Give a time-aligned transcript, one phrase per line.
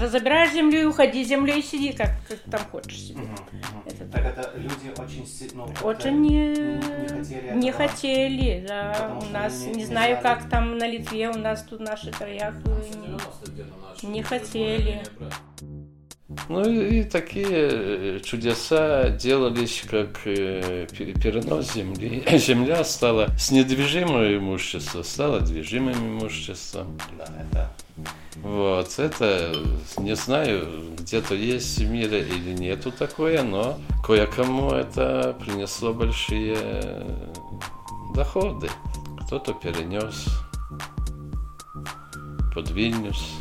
[0.00, 3.20] уже забираешь землю и уходи, землю и сиди, как, как там хочешь себе.
[3.20, 3.82] Мгм, мгм.
[3.86, 7.88] Это Так это люди очень си- ну, Очень не, не хотели не этого.
[7.88, 8.92] хотели, да.
[8.94, 10.36] Потому У нас, не- не, не знаю, знали.
[10.38, 15.02] как там на Литве, у нас тут в наших краях э, не хотели.
[16.48, 22.22] Ну и, и такие э, чудеса делались, как э, пе- перенос земли.
[22.38, 26.96] Земля стала с недвижимого имущества, стала движимым имуществом.
[27.18, 27.72] Да, это
[28.42, 29.54] Вот, это,
[29.98, 36.56] не знаю, где-то есть в мире или нету такое, но кое-кому это принесло большие
[38.14, 38.70] доходы.
[39.26, 40.26] Кто-то перенес
[42.54, 43.36] под Вильнюс.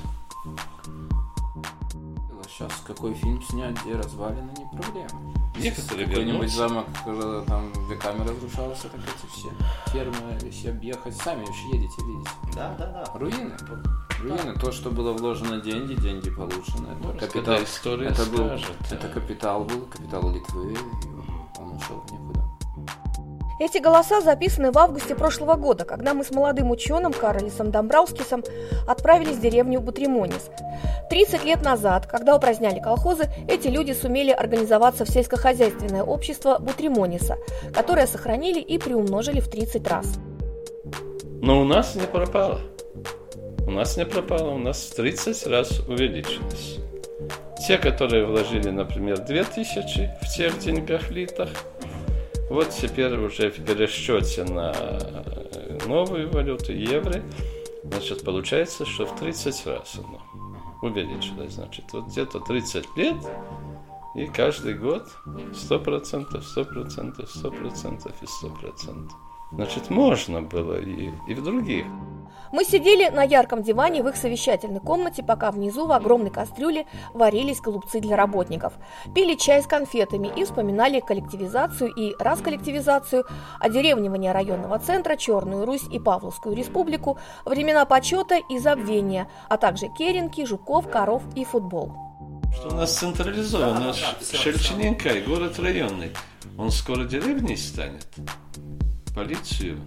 [2.50, 5.39] Сейчас какой фильм снять, где развалины, не проблема.
[5.60, 9.50] Некоторые Какой-нибудь замок, который там веками разрушался, так эти все
[9.92, 12.30] фермы, если объехать, сами уж едете, видите.
[12.56, 13.20] да, да, да.
[13.20, 13.56] Руины.
[14.22, 16.88] Руины, то, что было вложено деньги, деньги получены.
[16.88, 17.64] Это Ну, капитал.
[17.64, 20.78] история это, был, скажет, это капитал был, капитал Литвы, и
[21.60, 22.29] он ушел в никуда.
[23.60, 28.42] Эти голоса записаны в августе прошлого года, когда мы с молодым ученым Каролисом Домбраускисом
[28.88, 30.50] отправились в деревню Бутримонис.
[31.10, 37.38] 30 лет назад, когда упраздняли колхозы, эти люди сумели организоваться в сельскохозяйственное общество Бутримониса,
[37.74, 40.06] которое сохранили и приумножили в 30 раз.
[41.42, 42.62] Но у нас не пропало.
[43.68, 46.78] У нас не пропало, у нас в 30 раз увеличилось.
[47.68, 51.50] Те, которые вложили, например, 2000 в тех деньгах литах,
[52.50, 57.22] вот теперь уже в пересчете на э, новую валюту, евро,
[57.84, 60.22] значит, получается, что в 30 раз оно
[60.82, 61.54] увеличилось.
[61.54, 63.18] Значит, вот где-то 30 лет,
[64.16, 69.10] и каждый год 100%, 100%, 100% и 100%.
[69.52, 71.86] Значит, можно было и, и в других.
[72.52, 77.62] Мы сидели на ярком диване в их совещательной комнате, пока внизу в огромной кастрюле варились
[77.62, 78.74] голубцы для работников.
[79.14, 83.26] Пили чай с конфетами и вспоминали коллективизацию и расколлективизацию,
[83.60, 90.46] одеревнивание районного центра, Черную Русь и Павловскую республику, времена почета и забвения, а также керенки,
[90.46, 91.94] жуков, коров и футбол.
[92.56, 96.14] Что у нас централизовано, наш Шельчененко и город районный.
[96.58, 98.08] Он скоро деревней станет.
[99.16, 99.80] Полицию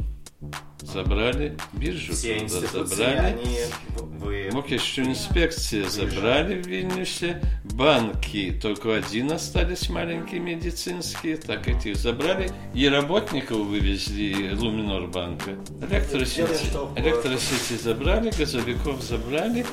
[0.80, 3.18] забрали, биржу Все туда забрали.
[3.18, 3.58] они
[3.96, 4.50] вы...
[4.52, 12.88] Мокещу инспекции забрали в Вильнюсе, банки только один остались маленькие медицинские, так этих забрали, и
[12.88, 15.52] работников вывезли Луминор банка.
[15.88, 16.66] Электросети,
[16.96, 19.64] электросети забрали, газовиков забрали,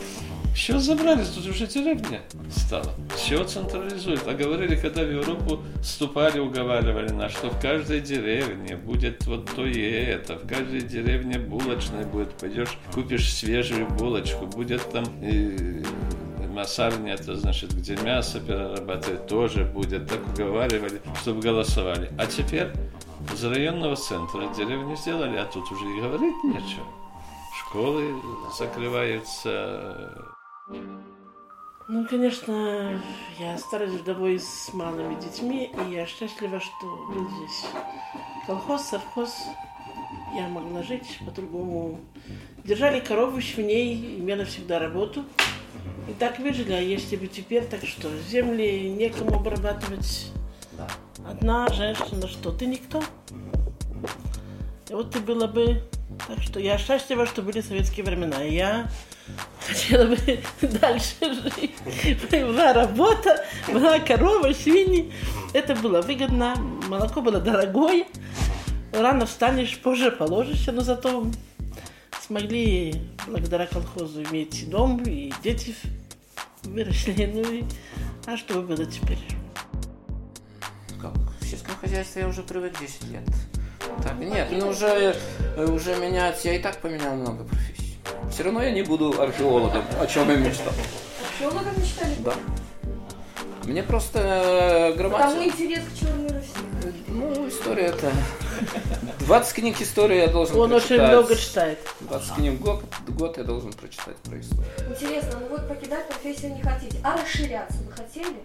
[0.53, 2.21] все забрали, тут уже деревня
[2.51, 2.93] стала.
[3.15, 4.27] Все централизует.
[4.27, 9.65] А говорили, когда в Европу вступали, уговаривали нас, что в каждой деревне будет вот то
[9.65, 12.33] и это, в каждой деревне булочная будет.
[12.33, 15.83] Пойдешь, купишь свежую булочку, будет там э,
[16.49, 20.07] масарня, это значит, где мясо перерабатывать, тоже будет.
[20.07, 22.11] Так уговаривали, чтобы голосовали.
[22.17, 22.67] А теперь
[23.33, 26.85] из районного центра деревню сделали, а тут уже и говорить нечего.
[27.59, 28.03] Школы
[28.57, 30.11] закрываются,
[30.69, 33.01] Ну, конечно,
[33.39, 37.65] я стараюсь вдовой с малыми детьми, и я счастлива, что был здесь
[38.45, 39.33] колхоз, совхоз.
[40.35, 41.99] Я могла жить по-другому.
[42.63, 45.25] Держали корову, свиней, имела всегда работу.
[46.07, 50.31] И так выжили, а если бы теперь, так что, земли некому обрабатывать.
[51.27, 53.03] Одна женщина, что ты никто.
[54.89, 55.81] И вот ты была бы...
[56.27, 58.41] Так что я счастлива, что были советские времена.
[58.41, 58.89] Я
[59.67, 60.17] хотела бы
[60.61, 62.31] дальше жить.
[62.31, 65.11] Была работа, была корова, свиньи.
[65.53, 66.55] Это было выгодно.
[66.87, 68.05] Молоко было дорогое.
[68.91, 71.27] Рано встанешь, позже положишься, но зато
[72.25, 75.75] смогли благодаря колхозу иметь и дом, и дети
[76.63, 77.25] выросли.
[77.33, 77.63] Ну и
[78.25, 79.19] а что было теперь?
[81.01, 81.13] Как?
[81.39, 83.23] В сельском хозяйстве я уже привык 10 лет.
[84.03, 85.15] Так, нет, ну уже,
[85.55, 87.78] э, уже менять, я и так поменял много профессий.
[88.31, 90.73] Все равно я не буду археологом, о чем я мечтал.
[91.33, 92.15] Археологов мечтали?
[92.19, 92.33] Да.
[93.63, 95.43] Мне просто э, грамматика...
[95.45, 96.93] интерес к Черной Руси.
[97.07, 98.11] Ну, история это...
[99.19, 101.11] 20 книг истории я должен Он очень прочитать.
[101.11, 101.79] много читает.
[102.01, 104.65] 20 книг в год, год я должен прочитать про историю.
[104.89, 108.37] Интересно, ну вот покидать профессию не хотите, а расширяться вы хотели?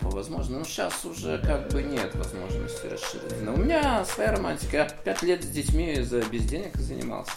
[0.00, 0.52] По возможности.
[0.58, 3.42] Ну, сейчас уже как бы нет возможности расширить.
[3.42, 4.76] Но у меня своя романтика.
[4.78, 7.32] Я 5 лет с детьми за без денег занимался.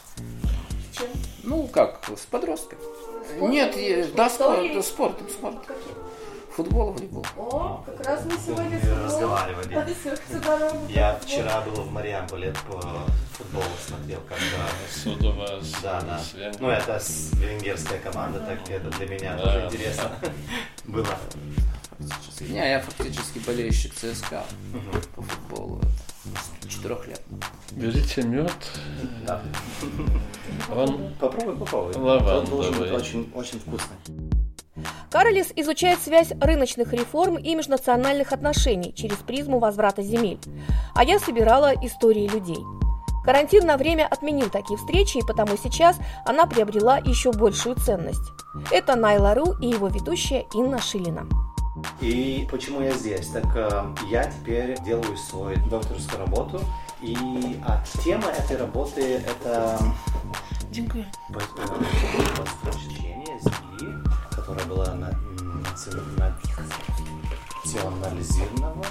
[0.98, 1.08] Чем?
[1.48, 2.82] Ну, как, с подростками.
[3.26, 3.52] Спортом?
[3.52, 3.72] Нет,
[4.16, 4.76] да, спор- Историей?
[4.76, 5.62] да, спортом, спортом.
[5.66, 5.94] Каким?
[6.58, 7.26] Футбол, волейбол.
[7.38, 9.74] О, как раз мы сегодня Мы разговаривали.
[10.92, 12.82] Я вчера был в Мариамполе по
[13.38, 14.68] футболу смотрел, когда...
[14.92, 15.72] Суд у вас.
[15.82, 16.20] Да, да.
[16.60, 17.00] Ну, это
[17.34, 19.44] венгерская команда, так это для меня Да.
[19.44, 20.12] тоже интересно
[20.86, 21.08] было.
[22.42, 24.44] Не, я фактически болельщик ЦСКА
[25.16, 25.82] по футболу.
[26.07, 26.07] С
[26.68, 27.22] четырех лет.
[27.72, 28.52] Берите мед.
[29.26, 29.42] Да.
[30.76, 31.96] Он Попробуй, попробуй.
[31.96, 32.38] Лавандовый.
[32.40, 33.98] Он должен быть очень, очень вкусный.
[35.10, 40.40] Каролис изучает связь рыночных реформ и межнациональных отношений через призму возврата земель.
[40.94, 42.60] А я собирала истории людей.
[43.24, 48.32] Карантин на время отменил такие встречи, и потому сейчас она приобрела еще большую ценность.
[48.72, 51.28] Это Найла Ру и его ведущая Инна Шилина.
[52.02, 53.28] И почему я здесь?
[53.28, 56.62] Так э, я теперь делаю свою докторскую работу,
[57.02, 57.16] и
[57.66, 59.78] а тема этой работы это
[61.30, 61.44] во- э,
[62.64, 65.12] возвращение земли, которая была на,
[67.64, 68.86] национализирована.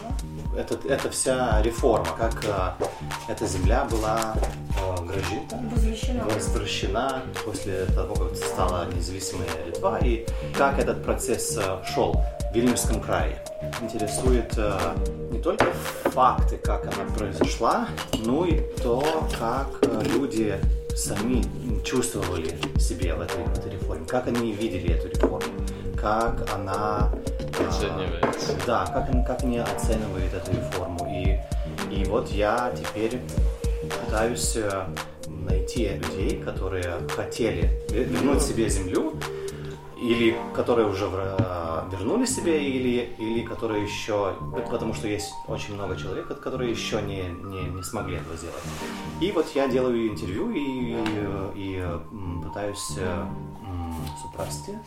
[0.57, 2.87] Это, это вся реформа, как э,
[3.29, 5.61] эта земля была э, гражита,
[6.35, 12.23] возвращена после того, как стала независимая Литва, и как этот процесс э, шел
[12.61, 13.37] Вильнюсском крае.
[13.83, 14.79] Интересует э,
[15.31, 15.67] не только
[16.05, 17.87] факты, как она произошла,
[18.25, 19.05] но и то,
[19.39, 20.57] как э, люди
[20.95, 21.45] сами
[21.85, 25.53] чувствовали себе в этой, в этой реформе, как они видели эту реформу,
[26.01, 27.11] как она
[27.59, 28.53] э, Оценивается.
[28.67, 31.07] Да, как, они- как они оценивают эту реформу.
[31.11, 31.39] И,
[31.95, 33.21] и вот я теперь
[34.07, 34.85] пытаюсь э,
[35.29, 39.13] найти людей, которые хотели ве- вернуть себе землю,
[40.03, 44.35] или которые уже э, вернули себе, или, или которые еще,
[44.71, 48.63] потому что есть очень много человек, которые еще не, не, не смогли этого сделать.
[49.21, 50.99] И вот я делаю интервью и, и,
[51.55, 53.27] и, пытаюсь э,
[53.63, 54.79] м, супрасти,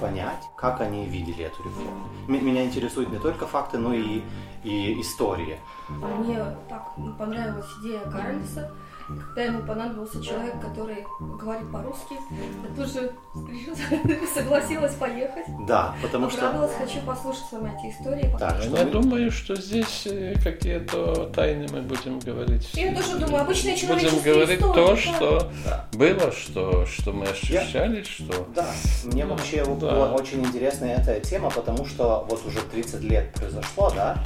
[0.00, 2.08] понять, как они видели эту реформу.
[2.28, 4.22] Меня интересуют не только факты, но и,
[4.64, 5.58] и истории.
[5.88, 6.38] Мне
[6.68, 8.70] так понравилась идея Каролиса.
[9.08, 13.12] Когда ему понадобился человек, который говорит по-русски, я тут же
[14.34, 15.44] согласилась поехать.
[15.66, 16.68] Да, потому что...
[16.78, 18.34] Хочу послушать с вами эти истории.
[18.38, 22.68] Так, что Я мы- думаю, что здесь э, какие-то тайны мы будем говорить.
[22.74, 24.74] Я тоже думаю, обычные Будем человеческие говорить истории.
[24.74, 24.96] то, да.
[24.96, 25.84] что Да.
[25.92, 28.46] было, что, что мы ощущали, что...
[28.54, 28.66] Да,
[29.04, 29.70] мне вообще да.
[29.74, 34.18] была очень интересная эта тема, потому что вот уже 30 лет произошло, да,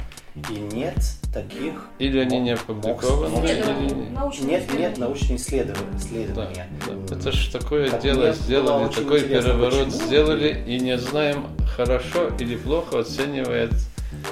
[0.49, 0.95] и нет
[1.33, 1.73] таких...
[1.99, 4.09] Или они не опубликованы, мог- Исследования, или...
[4.15, 4.99] научные Нет, нет исследования.
[4.99, 5.85] научных исследований.
[5.91, 6.67] Да, исследования.
[7.07, 7.15] да.
[7.15, 10.05] Это же такое Так дело сделали, такой переворот почему?
[10.07, 13.73] сделали, и не знаем, хорошо или плохо оценивает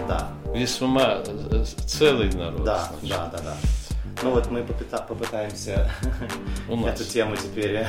[0.07, 2.63] Да, весьма э, целый народ.
[2.63, 3.09] да, значит.
[3.17, 3.57] да, да, да.
[4.21, 5.89] Ну вот мы попыта- попытаемся
[6.67, 7.85] эту тему теперь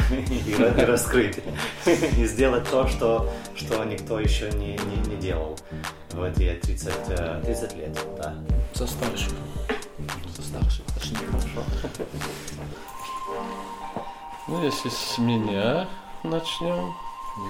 [0.46, 1.38] и ра- и раскрыть,
[1.87, 5.56] и сделать то, что, что никто еще не, не, не делал
[6.12, 7.99] в эти 30, э, 30 лет.
[8.19, 8.34] Да.
[8.75, 9.32] За старших.
[10.37, 11.19] За старших, точнее.
[11.26, 11.64] Хорошо.
[14.49, 15.87] Ну, если с меня
[16.25, 16.93] начнем,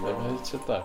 [0.04, 0.84] давайте так.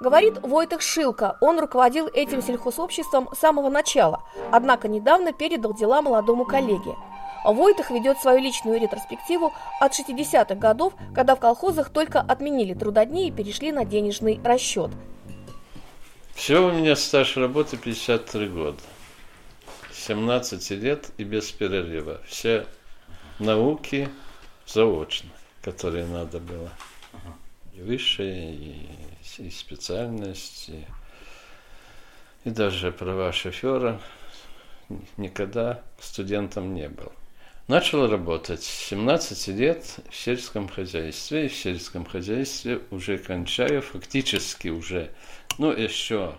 [0.00, 4.22] Говорит Войтых Шилко, он руководил этим сельхозобществом с самого начала,
[4.52, 6.94] однако недавно передал дела молодому коллеге.
[7.44, 13.30] Войтых ведет свою личную ретроспективу от 60-х годов, когда в колхозах только отменили трудодни и
[13.30, 14.90] перешли на денежный расчет.
[16.34, 18.78] Все у меня стаж работы 53 года.
[19.94, 22.20] 17 лет и без перерыва.
[22.26, 22.66] Все
[23.38, 24.08] науки
[24.66, 25.30] заочно,
[25.62, 26.70] которые надо было.
[27.74, 28.88] И высшие, и,
[29.38, 30.84] и специальность, и,
[32.44, 34.00] и даже права шофера.
[35.16, 37.12] Никогда студентом не был.
[37.68, 41.46] Начал работать с 17 лет в сельском хозяйстве.
[41.46, 45.10] И в сельском хозяйстве уже кончаю, фактически уже,
[45.58, 46.36] ну, еще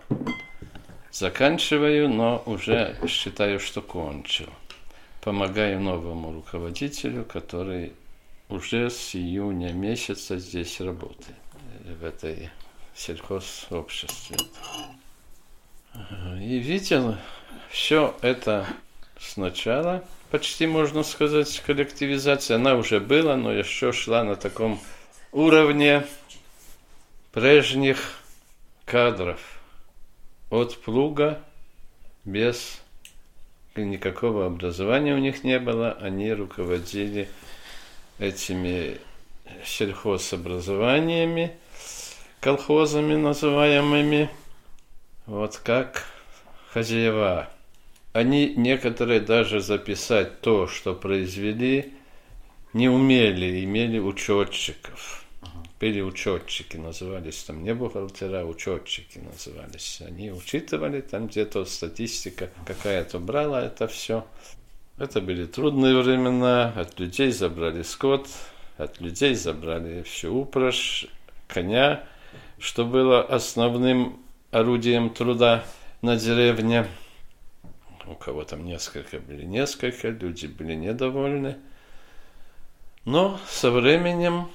[1.12, 4.48] заканчиваю, но уже считаю, что кончил.
[5.20, 7.92] Помогаю новому руководителю, который
[8.48, 11.36] уже с июня месяца здесь работает,
[11.84, 12.48] э, в этой
[12.98, 14.36] сельхозобществе.
[16.40, 17.16] И видел
[17.70, 18.66] все это
[19.18, 22.56] сначала, почти можно сказать, коллективизация.
[22.56, 24.80] Она уже была, но еще шла на таком
[25.32, 26.06] уровне
[27.32, 28.20] прежних
[28.84, 29.40] кадров
[30.50, 31.40] от плуга
[32.24, 32.80] без
[33.76, 37.28] никакого образования у них не было, они руководили
[38.18, 38.98] этими
[39.64, 41.56] сельхозобразованиями,
[42.40, 44.30] колхозами называемыми,
[45.26, 46.04] вот как
[46.72, 47.48] хозяева.
[48.12, 51.92] Они некоторые даже записать то, что произвели,
[52.72, 55.24] не умели, имели учетчиков.
[55.80, 60.00] были учетчики, назывались там не бухгалтера, учетчики назывались.
[60.04, 64.26] Они учитывали, там где-то статистика какая-то брала это все.
[64.98, 68.28] Это были трудные времена, от людей забрали скот,
[68.76, 71.06] от людей забрали всю упряжь,
[71.46, 72.04] коня,
[72.58, 74.20] что было основным
[74.50, 75.64] орудием труда
[76.02, 76.86] на деревне.
[78.06, 81.56] У кого там несколько были несколько, люди были недовольны.
[83.04, 84.48] Но со временем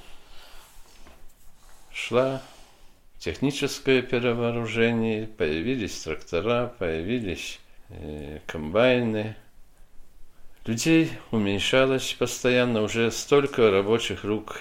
[1.92, 2.42] шла
[3.20, 9.36] техническое перевооружение, появились трактора, появились э, комбайны.
[10.66, 14.60] Людей уменьшалось постоянно, уже столько рабочих рук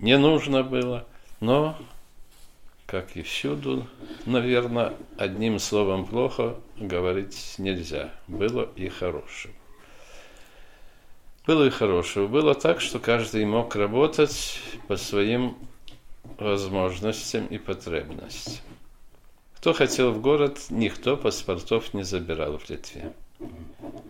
[0.00, 1.06] не нужно было.
[1.40, 1.78] Но,
[2.88, 3.86] как и всюду,
[4.24, 8.14] наверное, одним словом плохо говорить нельзя.
[8.26, 9.52] Было и хорошего.
[11.46, 12.26] Было и хорошего.
[12.26, 15.58] Было так, что каждый мог работать по своим
[16.38, 18.64] возможностям и потребностям.
[19.58, 23.12] Кто хотел в город, никто паспортов не забирал в Литве.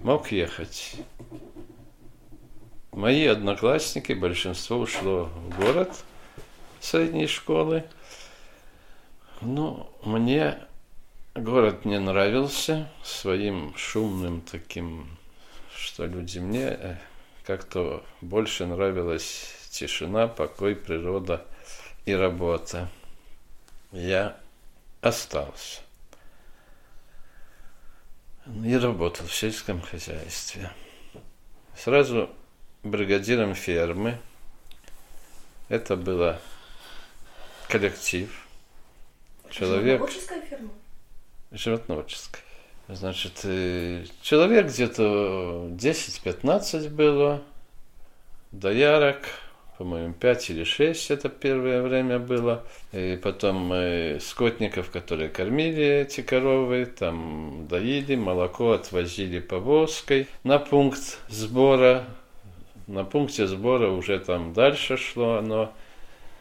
[0.05, 0.95] Мог ехать.
[2.93, 5.91] Мои одноклассники, большинство ушло в город
[6.81, 7.83] средней школы.
[9.41, 10.59] Ну, мне
[11.35, 15.07] город не нравился своим шумным таким,
[15.75, 16.97] что люди мне э,
[17.45, 21.45] как-то больше нравилась тишина, покой, природа–
[22.09, 22.89] и работа.
[23.93, 24.41] Я
[25.03, 25.83] остался.
[28.65, 30.71] И работал в сельском хозяйстве.
[31.77, 32.31] Сразу
[32.83, 34.19] бригадиром фермы.
[35.69, 36.41] Это было
[37.69, 38.48] коллектив.
[39.51, 40.01] Человек...
[40.01, 40.71] Животноводческая ферма?
[41.51, 42.43] Животноводческая.
[42.89, 47.43] Значит, э, человек где-то 10-15 было,
[48.51, 49.19] доярок,
[49.79, 52.65] по-моему, 5 или 6 это первое время было.
[52.93, 61.19] И потом э, скотников, которые кормили эти коровы, там доили, молоко отвозили повозкой на пункт
[61.29, 62.05] сбора.
[62.87, 65.73] На пункте сбора уже там дальше шло оно.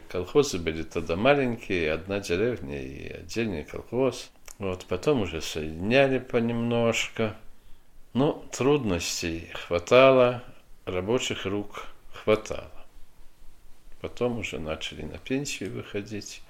[0.10, 4.30] Колхозы были тогда маленькие, одна деревня и отдельный колхоз.
[4.58, 7.36] Вот, потом уже соединяли понемножко.
[8.14, 10.44] Но трудностей хватало,
[10.86, 12.72] рабочих рук хватало.
[14.02, 16.42] Потом уже начали на пенсию выходить.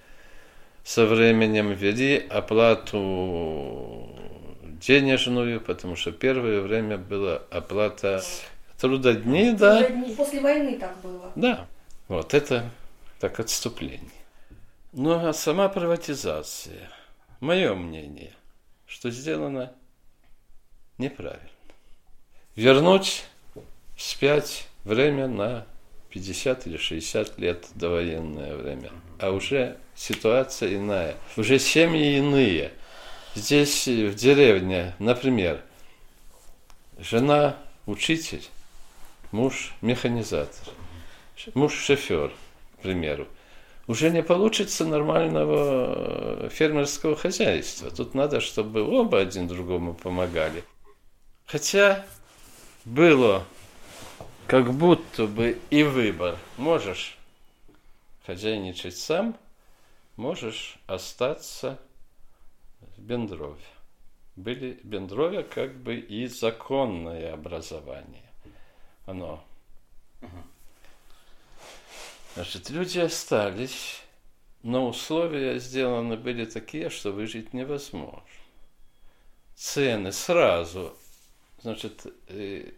[0.83, 4.07] Со временем ввели оплату
[4.81, 8.21] денежную, потому что первое время была оплата
[8.79, 9.85] трудодней, да.
[10.15, 11.31] После войны так было.
[11.35, 11.65] Да,
[12.07, 12.69] вот это
[13.19, 14.09] так отступление.
[14.93, 16.89] Ну а сама приватизация,
[17.39, 18.33] мое мнение,
[18.85, 19.73] что сделано
[20.97, 21.49] неправильно.
[22.55, 23.25] Вернуть
[23.95, 25.65] вспять время на
[26.09, 28.91] 50 или 60 лет довоенное время.
[29.19, 31.15] А уже ситуация иная.
[31.35, 32.71] Уже семьи иные.
[33.35, 35.61] Здесь в деревне, например,
[36.97, 37.55] жена
[37.85, 38.43] учитель,
[39.31, 40.73] муж механизатор,
[41.53, 42.31] муж шофер,
[42.81, 43.27] примеру.
[43.87, 47.89] Уже не получится нормального фермерского хозяйства.
[47.89, 50.63] Тут надо, чтобы оба один другому помогали.
[51.45, 52.05] Хотя
[52.83, 53.45] было
[54.45, 56.37] как будто бы и выбор.
[56.57, 57.17] Можешь
[58.25, 59.37] хозяйничать сам,
[60.17, 61.79] можешь остаться
[62.97, 63.63] в Бендрове.
[64.35, 68.29] Были Бендрове как бы и законное образование.
[69.05, 69.43] Оно.
[72.37, 73.99] Значит, люди остались,
[74.61, 78.21] но условия сделаны были такие, что выжить невозможно.
[79.55, 80.95] Цены сразу,
[81.63, 82.69] значит, э,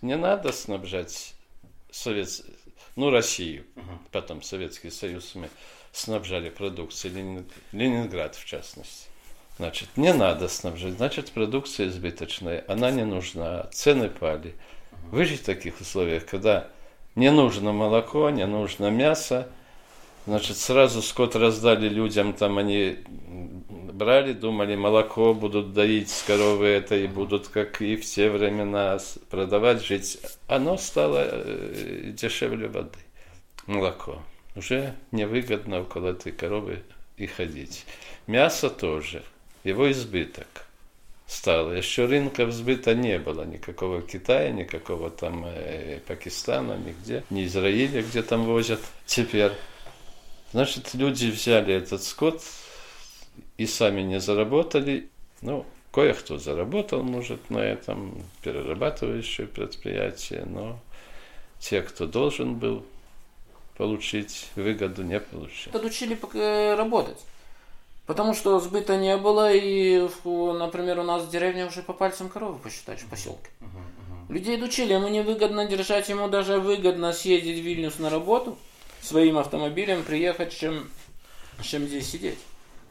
[0.00, 1.34] не надо снабжать
[1.90, 2.28] Совет...
[2.94, 3.98] ну, Россию, uh-huh.
[4.12, 5.50] потом Советский Союз мы
[5.90, 7.50] снабжали продукцией, Ленин...
[7.72, 9.08] Ленинград в частности.
[9.56, 14.54] Значит, не надо снабжать, значит, продукция избыточная, она не нужна, цены пали.
[15.10, 16.70] Выжить в таких условиях, когда
[17.14, 19.48] не нужно молоко, не нужно мясо,
[20.26, 22.98] значит, сразу скот раздали людям, там они
[23.94, 28.98] брали, думали, молоко будут доить с коровы это и будут, как и в те времена,
[29.30, 30.18] продавать, жить.
[30.48, 32.98] Оно стало э, дешевле воды,
[33.66, 34.20] молоко.
[34.56, 36.82] Уже невыгодно около этой коровы
[37.16, 37.84] и ходить.
[38.26, 39.22] Мясо тоже,
[39.62, 40.66] его избыток
[41.26, 41.72] стало.
[41.72, 48.22] Еще рынка сбыта не было, никакого Китая, никакого там э, Пакистана, нигде, ни Израиля, где
[48.22, 48.80] там возят.
[49.06, 49.52] Теперь,
[50.52, 52.42] значит, люди взяли этот скот,
[53.58, 55.08] и сами не заработали.
[55.40, 60.78] Ну, кое-кто заработал, может, на этом, перерабатывающее предприятие, но
[61.60, 62.84] те, кто должен был
[63.76, 65.70] получить выгоду, не получить.
[65.72, 67.18] Подучили э, работать.
[68.06, 72.58] Потому что сбыта не было, и, например, у нас в деревне уже по пальцам коровы
[72.58, 73.50] посчитаешь в поселке.
[74.28, 78.58] Людей дучили, ему невыгодно держать, ему даже выгодно съездить в Вильнюс на работу
[79.00, 80.88] своим автомобилем, приехать, чем,
[81.62, 82.38] чем здесь сидеть.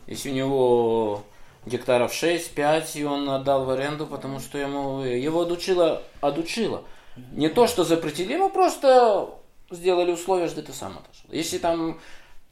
[0.07, 1.23] Если у него
[1.65, 6.83] гектаров 6-5, и он отдал в аренду, потому что ему, его одучило, одучило.
[7.31, 9.29] Не то, что запретили, ему просто
[9.69, 11.29] сделали условия, что ты сам отошел.
[11.31, 11.99] Если там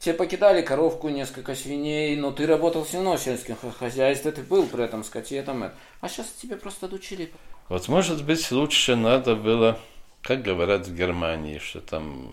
[0.02, 4.66] тебе покидали коровку, несколько свиней, но ты работал все равно в сельском хозяйстве, ты был
[4.66, 7.32] при этом скоте, там, а сейчас тебе просто одучили.
[7.68, 9.78] Вот может быть лучше надо было,
[10.20, 12.32] как говорят в Германии, что там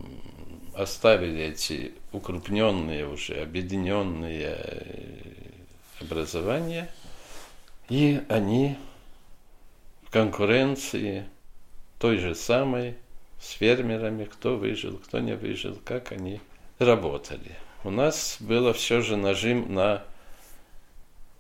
[0.74, 4.58] оставили эти укрупненные уже, объединенные
[6.02, 6.90] образования,
[7.88, 8.78] и они
[10.08, 11.30] в конкуренции
[12.00, 12.96] той же самой
[13.40, 16.42] с фермерами, кто выжил, кто не выжил, как они
[16.79, 17.55] работали.
[17.83, 20.03] У нас было все же нажим на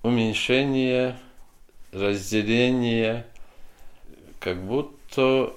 [0.03, 1.17] уменьшение,
[1.91, 3.25] разделение,
[4.39, 5.53] как будто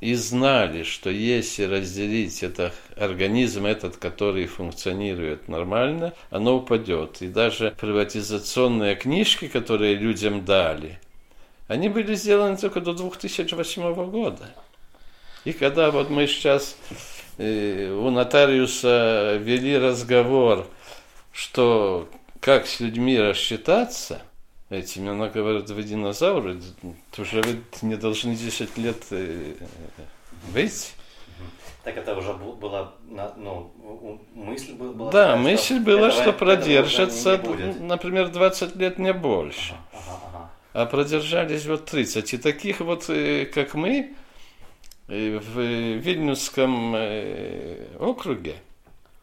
[0.00, 7.20] и знали, что если разделить этот организм, этот, который функционирует нормально, оно упадет.
[7.20, 10.98] И даже приватизационные книжки, которые людям дали,
[11.68, 14.50] они были сделаны только до 2008 года.
[15.44, 16.76] И когда вот мы сейчас
[17.40, 20.66] у нотариуса вели разговор,
[21.32, 22.08] что
[22.40, 24.22] как с людьми рассчитаться,
[24.70, 26.60] этими, она говорит, вы динозавры,
[27.18, 29.54] уже вы не должны 10 лет э,
[30.54, 30.94] быть.
[31.82, 32.92] Так это уже была,
[33.36, 33.72] ну,
[34.34, 35.10] мысль была.
[35.10, 37.40] Да, такая, мысль что была, что продержится,
[37.80, 39.74] например, 20 лет не больше.
[39.92, 40.50] Ага, ага, ага.
[40.72, 42.34] А продержались вот 30.
[42.34, 44.14] И таких вот, э, как мы,
[45.10, 48.54] в Вильнюсском э, округе,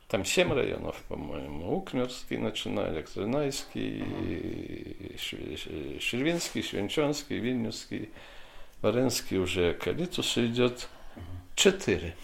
[0.09, 4.03] там семь районов, по-моему, Укмерский начинали, Ксернайский,
[5.99, 8.09] Шервинский, Швенчонский, Вильнюсский,
[8.81, 10.89] Варенский уже Калитус идет.
[11.55, 12.15] Четыре.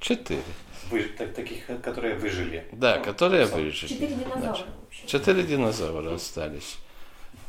[0.00, 0.42] Четыре.
[0.90, 2.66] Вы, таких, которые выжили.
[2.72, 3.88] Да, которые выжили.
[3.88, 4.66] Четыре динозавра.
[5.06, 6.76] Четыре динозавра остались.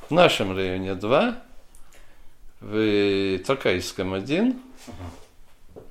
[0.10, 1.44] В нашем районе два,
[2.62, 4.60] в Токайском один,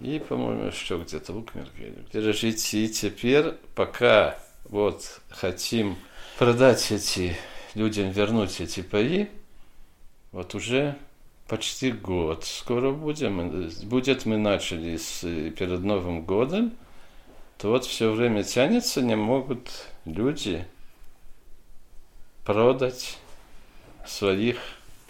[0.01, 1.95] и, по-моему, еще где-то в Укмерге.
[2.13, 5.97] Держите, и теперь, пока вот хотим
[6.39, 7.37] продать эти,
[7.75, 9.29] людям вернуть эти паи,
[10.33, 10.97] вот уже
[11.49, 13.71] почти год скоро будем.
[13.85, 16.73] Будет мы начали с, перед Новым годом,
[17.59, 19.71] то вот все время тянется, не могут
[20.05, 20.67] люди
[22.45, 23.19] продать
[24.07, 24.59] своих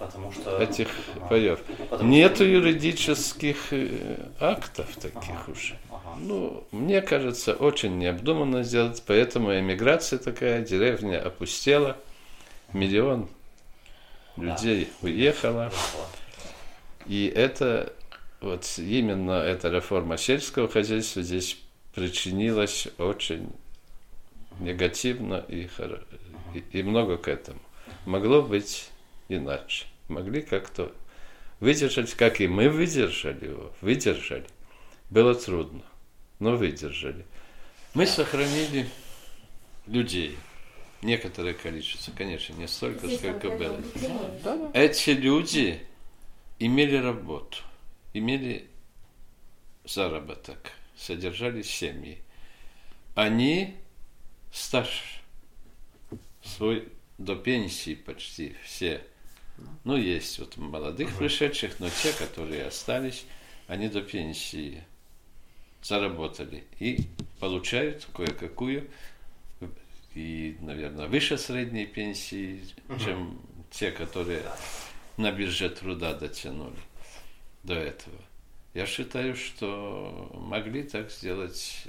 [0.06, 0.58] Потому что...
[0.62, 0.88] этих
[1.28, 1.60] паев.
[1.90, 2.44] Потому Нету что...
[2.44, 5.50] юридических э, актов таких ага.
[5.50, 5.78] уже.
[5.90, 6.16] Ага.
[6.20, 11.96] Ну, мне кажется, очень необдуманно сделать, поэтому эмиграция такая, деревня опустела,
[12.72, 13.28] миллион
[14.36, 15.08] людей да.
[15.08, 15.72] уехало.
[17.06, 17.92] И это,
[18.40, 21.58] вот именно эта реформа сельского хозяйства здесь
[21.94, 23.50] причинилась очень
[24.60, 25.68] негативно и,
[26.54, 27.60] и, и много к этому.
[28.06, 28.90] Могло быть
[29.28, 29.86] иначе.
[30.08, 30.94] Могли как-то
[31.60, 34.46] выдержать, как и мы выдержали его, выдержали.
[35.10, 35.82] Было трудно,
[36.38, 37.24] но выдержали.
[37.94, 38.88] Мы сохранили
[39.86, 40.36] людей.
[41.02, 43.80] Некоторое количество, конечно, не столько, сколько было.
[44.72, 45.80] Эти люди
[46.58, 47.58] имели работу,
[48.14, 48.68] имели
[49.84, 52.22] заработок, содержали семьи.
[53.14, 53.74] Они
[54.52, 55.20] стаж
[56.42, 56.88] свой
[57.18, 59.02] до пенсии почти все
[59.84, 63.24] ну, есть вот молодых пришедших, но те, которые остались,
[63.66, 64.82] они до пенсии
[65.82, 67.06] заработали и
[67.40, 68.88] получают кое-какую
[70.14, 72.62] и, наверное, выше средней пенсии,
[73.04, 73.40] чем
[73.70, 74.42] те, которые
[75.16, 76.78] на бирже труда дотянули
[77.62, 78.16] до этого.
[78.74, 81.84] Я считаю, что могли так сделать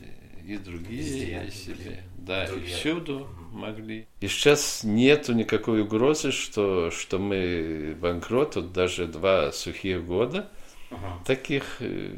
[0.46, 2.04] и другие Везде, себе.
[2.16, 2.70] Да, другие.
[2.70, 4.08] и всюду могли.
[4.22, 10.48] И сейчас нету никакой угрозы, что, что мы банкрот, вот даже два сухих года,
[10.92, 11.24] ага.
[11.26, 12.14] таких, э,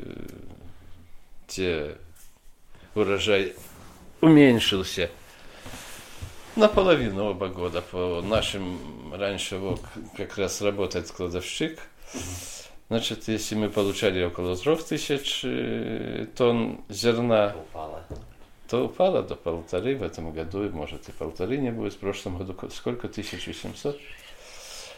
[1.48, 1.98] те
[2.94, 3.56] урожай
[4.20, 5.10] уменьшился
[6.58, 7.82] наполовину оба года.
[7.82, 9.62] По нашим раньше
[10.18, 11.80] как раз работает кладовщик.
[12.90, 18.02] Значит, если мы получали около трех тысяч э, тонн зерна, упало.
[18.70, 21.94] то упало до полторы в этом году, и может и полторы не будет.
[21.94, 23.08] В прошлом году сколько?
[23.08, 24.00] 1700?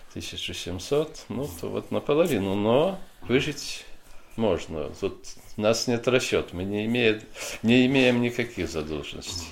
[0.10, 2.54] 1700, ну, то вот наполовину.
[2.56, 3.86] Но выжить
[4.36, 4.89] можно.
[4.99, 5.17] Тут
[5.58, 7.21] нас нет расчет, мы не, имеем,
[7.63, 9.47] не имеем никаких задолженностей.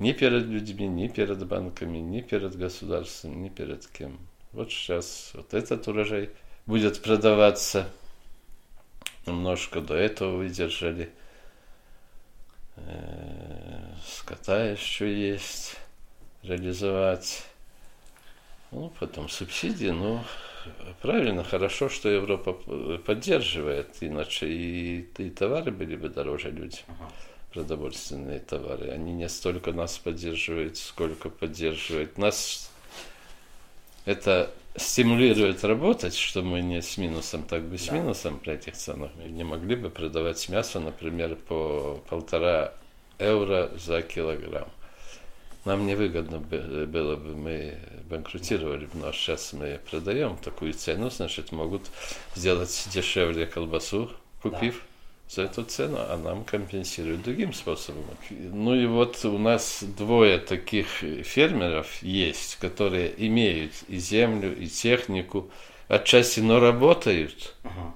[0.00, 4.18] Ни перед людьми, ни перед банками, ни перед государством, ни перед кем.
[4.50, 6.30] Вот сейчас вот этот урожай
[6.66, 7.88] будет продаваться.
[9.26, 11.10] Немножко до этого выдержали.
[12.76, 15.76] Э, скота еще есть
[16.42, 17.44] реализовать.
[18.70, 20.24] Ну, потом субсидии, ну,
[21.02, 22.54] правильно, хорошо, что Европа
[23.04, 26.80] поддерживает, иначе и, и товары были бы дороже людям,
[27.52, 28.88] продовольственные товары.
[28.88, 32.70] Они не столько нас поддерживают, сколько поддерживают нас.
[34.06, 37.96] Это стимулирует работать, что мы не с минусом, так бы с да.
[37.96, 39.10] минусом при этих ценах.
[39.16, 42.72] Мы не могли бы продавать мясо, например, по полтора
[43.18, 44.68] евро за килограмм.
[45.64, 47.78] Нам невыгодно было бы, мы
[48.10, 51.82] банкротировали бы, но сейчас мы продаем такую цену, значит, могут
[52.34, 54.10] сделать дешевле колбасу,
[54.42, 54.91] купив да.
[55.34, 58.04] За эту цену, а нам компенсируют другим способом.
[58.30, 65.50] Ну и вот у нас двое таких фермеров есть, которые имеют и землю, и технику,
[65.88, 67.54] отчасти, но работают.
[67.62, 67.94] Ага.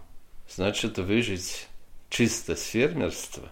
[0.49, 1.69] Значит, выжить
[2.09, 3.51] чисто с фермерства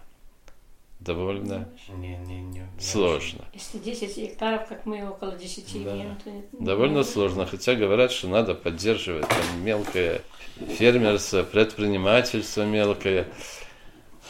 [1.05, 3.45] довольно не, не, не, сложно.
[3.53, 5.93] Если 10 гектаров, как мы, около 10 да.
[5.93, 6.31] имеем, то.
[6.59, 10.21] Довольно сложно, хотя говорят, что надо поддерживать там, мелкое
[10.67, 13.27] фермерство, предпринимательство мелкое.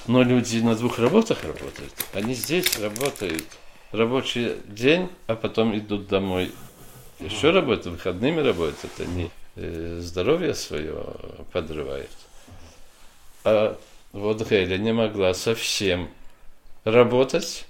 [0.08, 1.94] Но люди на двух работах работают.
[2.14, 3.46] Они здесь работают
[3.92, 6.52] рабочий день, а потом идут домой.
[7.20, 9.00] Еще работают, выходными работают.
[9.00, 11.06] Не э, здоровье свое
[11.52, 12.10] подрывает.
[13.44, 13.78] А
[14.12, 16.10] вот Геля не могла совсем
[16.84, 17.66] работать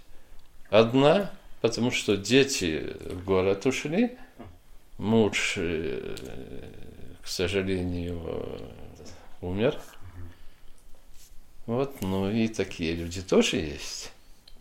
[0.70, 4.18] одна, потому что дети в город ушли,
[4.98, 6.16] муж, э,
[7.22, 8.22] к сожалению,
[9.42, 9.78] умер.
[11.66, 14.12] Вот, ну и такие люди тоже есть.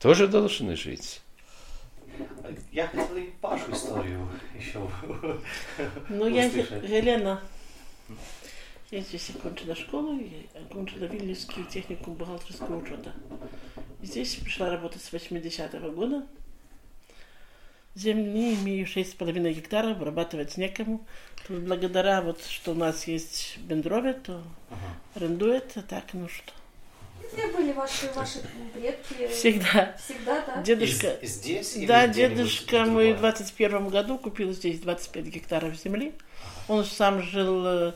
[0.00, 1.20] Тоже должны жить.
[2.72, 4.88] Я хотел и Пашу историю еще
[6.08, 7.40] Ну, я, Елена,
[8.90, 10.18] я здесь окончила школу,
[10.54, 13.12] окончила Вильнюсский техникум бухгалтерского учета.
[14.02, 16.26] Здесь пришла работать с 80-го года.
[17.94, 21.06] Земли имею 6,5 гектаров, обрабатывать некому.
[21.46, 24.42] Тут благодаря вот, что у нас есть бендрове, то
[25.14, 26.52] арендует, а так, ну что.
[27.32, 28.40] Где были ваши, ваши
[28.72, 29.28] предки?
[29.28, 29.96] Всегда.
[30.02, 30.62] Всегда, да?
[30.62, 31.76] Дедушка, и, здесь?
[31.86, 36.12] Да, дедушка мой в 21 году купил здесь 25 гектаров земли.
[36.68, 37.92] Он сам жил э,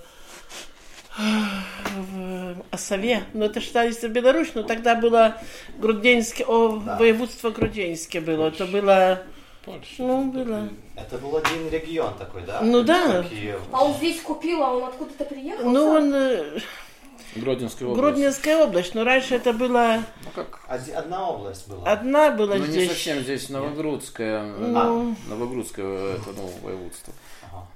[1.18, 5.36] в Осове, но это считается Беларусь, но тогда было
[5.78, 6.96] Грудинское, о, да.
[6.96, 9.22] воеводство Грудинское было, это было...
[9.64, 9.94] Польша.
[9.98, 10.68] Ну, было.
[10.96, 12.60] Это был один регион такой, да?
[12.62, 13.24] Ну да.
[13.72, 15.68] А он здесь купил, а он откуда-то приехал?
[15.68, 16.14] Ну, он...
[17.34, 18.00] Э, Гродненская область.
[18.00, 19.98] Гродненская область, но раньше это была...
[20.24, 20.60] Ну как?
[20.68, 21.90] Одна область была.
[21.90, 22.74] Одна была ну, здесь.
[22.74, 24.44] Ну не совсем здесь Новогрудская.
[24.44, 25.16] Ну...
[25.28, 27.12] Новогрудское это новое воеводство.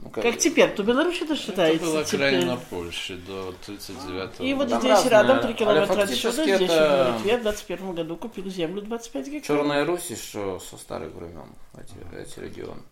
[0.00, 0.24] Ну, как...
[0.24, 1.84] как теперь, то Беларусь это считается.
[1.84, 4.44] Это было окраина Польши до 39-го.
[4.44, 5.10] И вот Там здесь разные...
[5.10, 7.16] рядом, 3 километра отсюда, здесь это...
[7.18, 9.62] в Литве в 21 году купил землю 25 гектаров.
[9.62, 12.82] Черная Русь еще со старых времен, эти, эти регионы.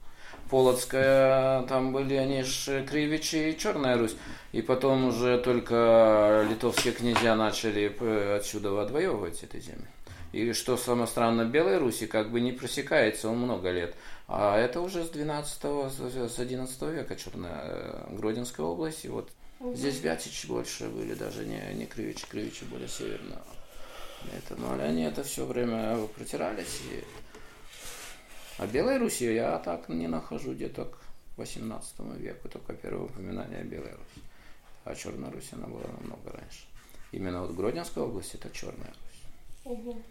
[0.50, 4.16] Полоцкая, там были они же Кривичи и Черная Русь.
[4.52, 7.94] И потом уже только литовские князья начали
[8.36, 9.86] отсюда отвоевывать эти земли.
[10.32, 13.94] И что самое странное, Белой Руси как бы не просекается он много лет.
[14.28, 15.62] А это уже с 12
[16.30, 19.04] с 11 века Черная э, Гродинская область.
[19.04, 19.74] И вот угу.
[19.74, 23.42] здесь Вятичи больше были, даже не, не Кривичи, Кривичи более северно.
[24.36, 26.80] Это, но они это все время протирались.
[26.92, 27.02] И...
[28.60, 30.98] А Белой Руси я так не нахожу где-то к
[31.38, 34.26] 18 веку, только первое упоминание о Белой Руси.
[34.84, 36.66] А Черная Русь она была намного раньше.
[37.12, 39.78] Именно вот Гродненская область это Черная Русь.
[39.78, 40.02] Угу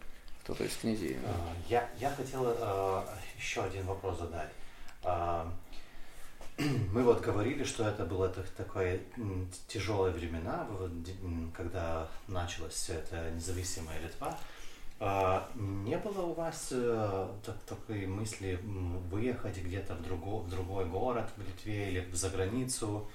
[0.49, 1.17] кто-то из князей.
[1.23, 1.31] Да?
[1.67, 3.03] Я, я хотел э,
[3.37, 4.49] еще один вопрос задать.
[5.03, 5.45] Э,
[6.91, 8.99] мы вот говорили, что это было так, такое
[9.67, 10.67] тяжелые времена,
[11.55, 14.37] когда началась вся эта независимая Литва.
[15.01, 18.59] А не было у вас э, так, такой мысли
[19.09, 23.07] выехать где-то в, друго, в другой город в Литве или за границу?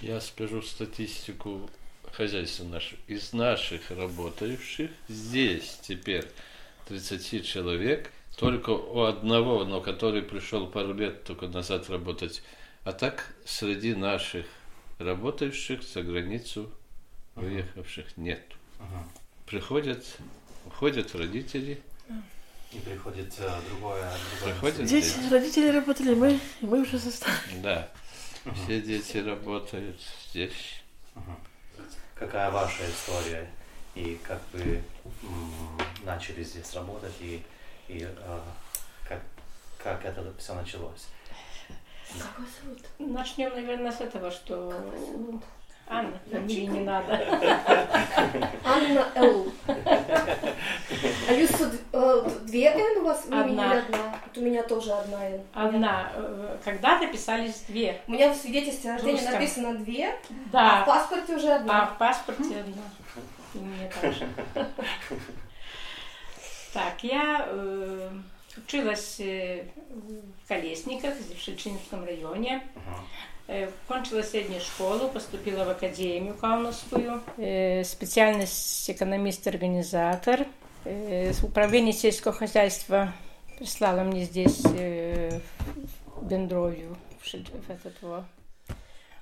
[0.00, 1.68] Я скажу статистику
[2.12, 6.24] хозяйства наших, из наших работающих здесь теперь
[6.88, 12.42] 30 человек, только у одного, но который пришел пару лет только назад работать,
[12.84, 14.46] а так среди наших
[14.98, 16.70] работающих за границу
[17.34, 18.42] выехавших нет.
[18.78, 19.04] Ага.
[19.46, 20.04] Приходят,
[20.66, 21.82] уходят родители.
[22.72, 25.32] И приходит uh, другое, другое Приходит Здесь дети.
[25.32, 27.36] родители работали, мы, мы уже застали.
[27.62, 27.88] Да.
[28.54, 30.00] Все дети работают
[30.30, 30.82] здесь.
[31.14, 31.36] Ага.
[32.14, 33.48] какая ваша история
[33.94, 34.82] и как вы
[36.04, 37.42] начали здесь работать и,
[37.88, 38.40] и э,
[39.08, 39.22] как,
[39.82, 41.06] как это все началось.
[42.18, 42.82] Как вас зовут?
[42.98, 45.40] Начнем, наверное, с этого, что
[45.88, 47.14] Анна, фамилии не надо.
[48.64, 49.52] Анна Л.
[49.68, 53.44] А Люса, э, две Н у вас Одна.
[53.44, 54.18] или одна?
[54.26, 55.40] Вот у меня тоже одна Н.
[55.54, 56.10] Одна.
[56.14, 58.00] Э, Когда-то писались две.
[58.08, 59.32] У меня в свидетельстве о рождении Русском.
[59.34, 60.12] написано две, а
[60.48, 60.82] в Да.
[60.86, 61.86] паспорте уже А одна.
[61.86, 62.82] в паспорте одна.
[63.54, 64.26] И мне тоже.
[66.74, 68.10] Так, я э,
[68.58, 72.62] училась в Колесниках, в Шевчинском районе.
[72.74, 72.78] Э,
[73.86, 77.22] Кончила среднюю школу, поступила в академию Кауновскую.
[77.36, 80.46] Э, Специальность экономист-организатор.
[80.84, 83.12] Э, Управление сельского хозяйства
[83.56, 85.38] прислало мне здесь э,
[86.16, 88.26] в Бендровью, в, этот во,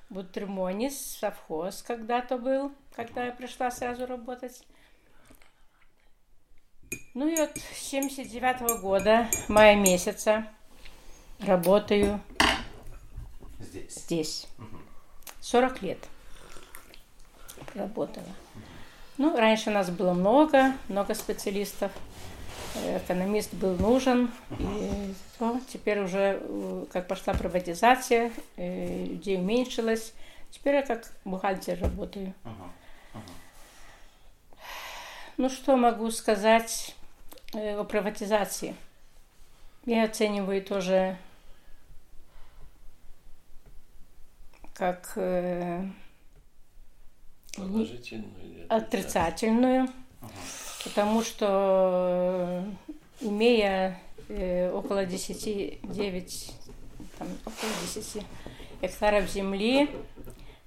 [0.09, 4.63] Бутермонис, совхоз когда-то был, когда я пришла сразу работать.
[7.13, 10.47] Ну и вот с 79 года, мая месяца,
[11.39, 12.19] работаю
[13.75, 13.95] Здесь.
[13.95, 14.47] здесь.
[15.41, 15.99] 40 лет
[17.73, 18.25] работала.
[19.17, 21.91] Ну, раньше нас было много, много специалистов.
[22.75, 24.31] Э, Экономист был нужен.
[24.59, 30.13] И то, теперь уже, э, как пошла приватизация, э, людей уменьшилось.
[30.51, 32.33] Теперь я как бухгалтер работаю.
[35.37, 36.95] Ну, что могу сказать
[37.53, 38.75] о приватизации?
[39.85, 41.17] Я оцениваю тоже
[44.75, 45.85] как э,
[47.55, 49.87] Положительную отрицательную,
[50.83, 52.65] потому что
[53.21, 56.51] э, имея э, около 10, 9,
[57.17, 58.23] там, около 10
[58.81, 59.89] гектаров земли,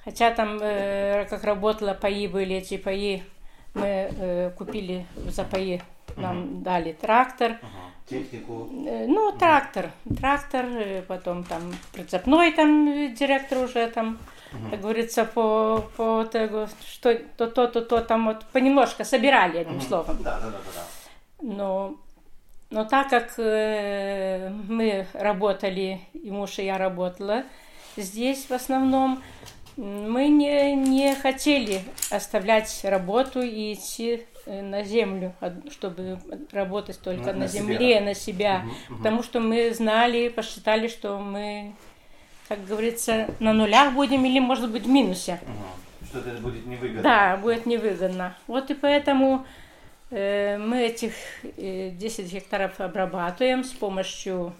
[0.02, 3.22] хотя там, э, как работала, паи были, эти паи
[3.74, 5.82] мы э, купили за паи,
[6.22, 7.88] нам дали трактор, Ага.
[8.08, 8.68] Технику.
[8.86, 9.90] Э, Ну, трактор.
[10.18, 14.18] Трактор, э, потом там прицепной там э, директор уже там,
[14.70, 19.80] как говорится, по, по того, что то, то, то, то, там вот понемножку собирали, одним
[19.80, 20.22] словом.
[20.22, 20.84] Да, да, да, да.
[21.42, 21.96] Но,
[22.70, 27.44] но так как э, мы работали, и муж и я работала
[27.96, 29.22] здесь в основном,
[29.76, 35.34] мы не, не хотели оставлять работу и идти на землю,
[35.70, 36.18] чтобы
[36.52, 38.00] работать только На- на, на земле, себя.
[38.00, 38.58] на себя.
[38.88, 38.98] Мгм.
[38.98, 41.74] Потому что мы знали, посчитали, что мы,
[42.48, 45.40] как говорится, на нулях будем или, может быть, в минусе.
[45.42, 46.06] Ага.
[46.06, 47.02] Что это будет невыгодно.
[47.02, 48.34] Да, будет невыгодно.
[48.46, 49.44] Вот и поэтому
[50.10, 51.12] э, мы этих
[51.58, 54.54] э, 10 гектаров обрабатываем с помощью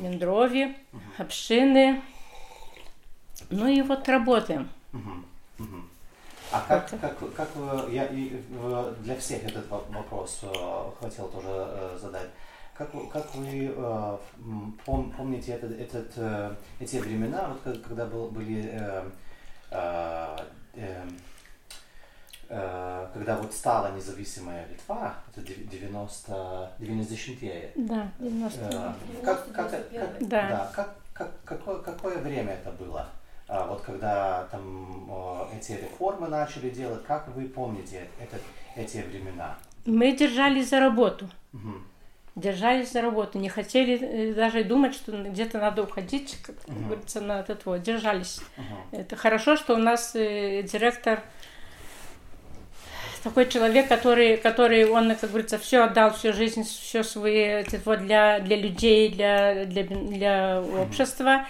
[0.00, 0.76] Мендрови,
[1.18, 2.02] общины.
[3.50, 4.68] Ну и вот работаем.
[4.92, 5.24] Мгм,
[5.58, 5.88] мгм.
[6.52, 11.28] А как, как, как вы- я и, э, для всех этот во- вопрос э, хотел
[11.28, 12.28] тоже э, задать.
[12.74, 13.68] Как, вы- как вы
[14.84, 19.10] пом- помните этот, этот, эти времена, вот ко- когда был, были э,
[19.70, 20.36] э,
[22.48, 29.70] э, когда вот стала независимая Литва, это дев- 90 90-е, Да, 90 Э, как, как,
[29.70, 30.48] как, Да.
[30.48, 33.06] да, как, как, какое, какое время это было?
[33.54, 35.10] А, вот когда там
[35.54, 38.38] эти реформы начали делать, как вы помните это,
[38.74, 39.58] эти времена?
[39.84, 41.28] Мы держались за работу.
[41.52, 41.84] Мгм.
[42.34, 43.38] Держались за работу.
[43.38, 46.84] Не хотели э, даже думать, что где-то надо уходить, как Мгм.
[46.84, 47.82] говорится, на этот вот.
[47.82, 48.40] Держались.
[48.56, 49.00] Мгм.
[49.02, 51.22] Это хорошо, что у нас э, директор
[53.22, 58.40] такой человек, который, который он, как говорится, все отдал, всю жизнь, все свои вот для,
[58.40, 61.46] для людей, для, для, для общества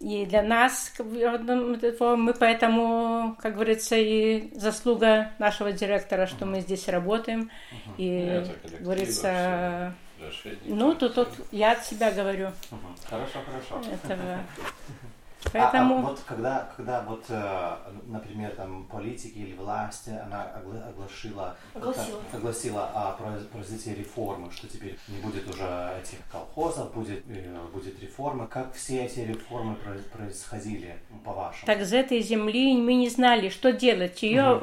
[0.00, 0.92] и для нас.
[0.98, 7.50] Мы поэтому, как говорится, и заслуга нашего директора, что мы здесь работаем.
[7.98, 10.74] И, Это как коллектива, говорится, расширение.
[10.74, 12.48] ну, тут, тут я от себя говорю.
[12.70, 12.96] Мгм.
[13.08, 13.94] Хорошо, хорошо.
[14.04, 14.40] Этого.
[15.42, 16.02] А- А, Поэтому...
[16.02, 17.76] вот когда, когда вот, э,
[18.06, 22.20] например, там политики или власти, она огла- оглашила, Огласила.
[22.32, 25.64] огласила о произ- производстве реформы, что теперь не будет уже
[26.02, 28.46] этих колхозов, будет, э, будет реформа.
[28.48, 31.66] Как все эти реформы про- происходили, по-вашему?
[31.66, 34.22] Так с этой земли мы не знали, что делать.
[34.22, 34.60] Ее,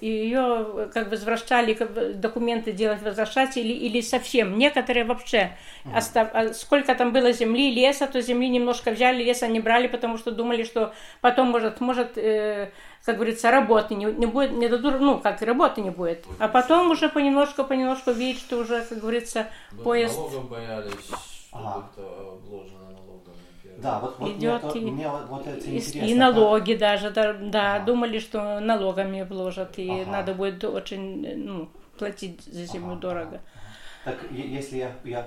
[0.00, 4.58] ее как возвращали, как документы делать, возвращать или, или совсем.
[4.58, 5.56] Некоторые вообще.
[5.94, 9.99] остав- а Сколько там было земли, леса, то земли немножко взяли, леса не брали, потому
[10.18, 12.70] что думали, что потом может, может э,
[13.04, 16.24] как говорится, работы не, не будет, не дадут, ну, как работы не будет.
[16.38, 20.18] А потом уже понемножку, понемножку видеть, что уже, как говорится, Вот поезд...
[20.18, 21.12] Налогом боялись, что
[21.52, 21.90] Ага.
[22.34, 23.34] обложено налогом.
[23.76, 26.04] Да, вот, вот идет мне, то- и, мне вот, это и, интересно.
[26.04, 27.84] и налоги даже, да, да, Ага.
[27.86, 30.10] думали, что налогами вложат, и Ага.
[30.10, 33.40] надо будет очень, э, ну, платить за землю Ага, дорого.
[34.04, 35.22] Так, если я, я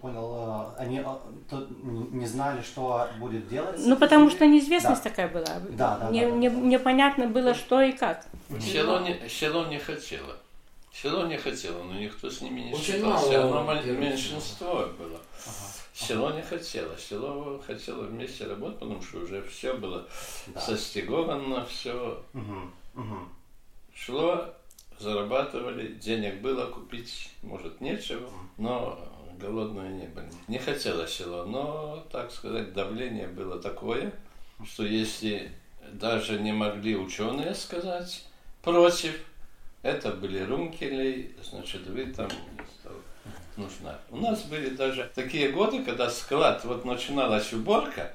[0.00, 1.66] понял, э, они э,
[2.12, 3.80] не знали, что будет делать?
[3.84, 5.10] Ну, потому что неизвестность Да.
[5.10, 5.44] такая была.
[5.70, 6.56] Да, да, не, да, да, не- да.
[6.56, 8.24] непонятно было, что и как.
[8.60, 10.36] Село не, село не хотело.
[10.92, 13.44] Село не хотело, но никто с ними не Очень считался.
[13.46, 15.18] мало Оно меньшинство было.
[15.94, 16.96] Село не хотело.
[16.98, 20.06] Село хотело вместе работать, потому что уже все было
[20.48, 20.60] Да.
[20.60, 23.28] состеговано, все Мгм, мгм.
[23.94, 24.46] шло,
[25.02, 28.98] зарабатывали, денег было купить, может, нечего, но
[29.38, 30.28] голодные не были.
[30.48, 34.12] Не хотело село, но, так сказать, давление было такое,
[34.64, 35.52] что если
[35.92, 38.24] даже не могли ученые сказать
[38.62, 39.18] против,
[39.82, 42.30] это были рункели, значит, вы там
[43.56, 43.98] нужна.
[44.10, 48.14] У нас были даже такие годы, когда склад, вот начиналась уборка,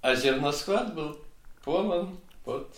[0.00, 1.18] а зерносклад был
[1.64, 2.68] полон под...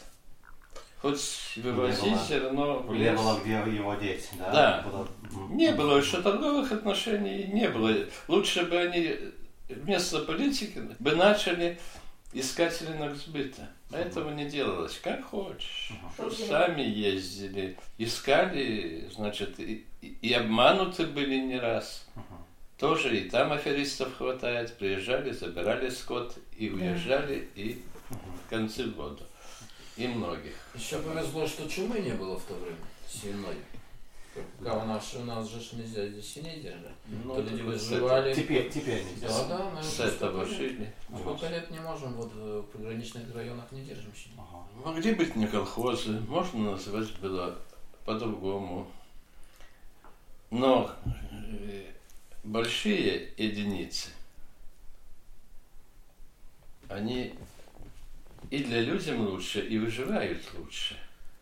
[1.01, 2.25] Хоть вывозить было.
[2.29, 4.53] зерно в Не было где его деть, да?
[4.53, 4.85] Да.
[4.87, 5.09] Было-.
[5.51, 7.95] Не было еще торговых отношений, не было.
[8.29, 9.17] Лучше бы они
[9.69, 11.79] вместо политики бы начали
[12.35, 13.71] искать рынок сбыта.
[13.93, 15.01] А этого не делалось.
[15.03, 15.93] Как хочешь.
[16.15, 22.07] Что сами ездили, искали, значит, и, и- обмануты были не раз.
[22.79, 24.77] Тоже и там аферистов хватает.
[24.77, 29.23] Приезжали, забирали скот и уезжали, и в конце в воду.
[30.01, 30.55] И многих.
[30.75, 33.57] Еще повезло, что чумы не было в то время, свиной.
[34.65, 36.95] Как у нас, у нас же нельзя здесь свиней держать.
[37.25, 38.33] Ну, То люди с выживали.
[38.35, 39.45] Теперь, теперь Да, нельзя.
[39.49, 40.95] да, мы С уже этого сколько лет- жили.
[41.19, 44.39] Сколько лет не можем, вот в пограничных районах не держим свиней.
[44.39, 44.67] Ага.
[44.87, 47.59] Могли быть не колхозы, можно назвать было
[48.07, 48.91] по-другому.
[50.51, 50.91] Но
[51.61, 51.85] э,
[52.45, 54.09] большие единицы,
[56.89, 57.35] они
[58.51, 60.97] и для людям лучше, и выживают лучше.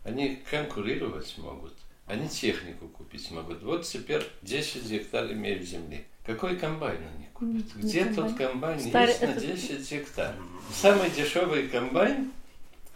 [0.05, 1.75] Они конкурировать могут,
[2.07, 3.63] они технику купить могут.
[3.63, 6.07] Вот теперь 10 гектар имеют земли.
[6.25, 7.75] Какой комбайн они купят?
[7.75, 8.51] М, Где не тот комбайн.
[8.53, 10.35] комбайн Старый- есть на это- 10 гектар?
[10.75, 12.31] Самый дешевый комбайн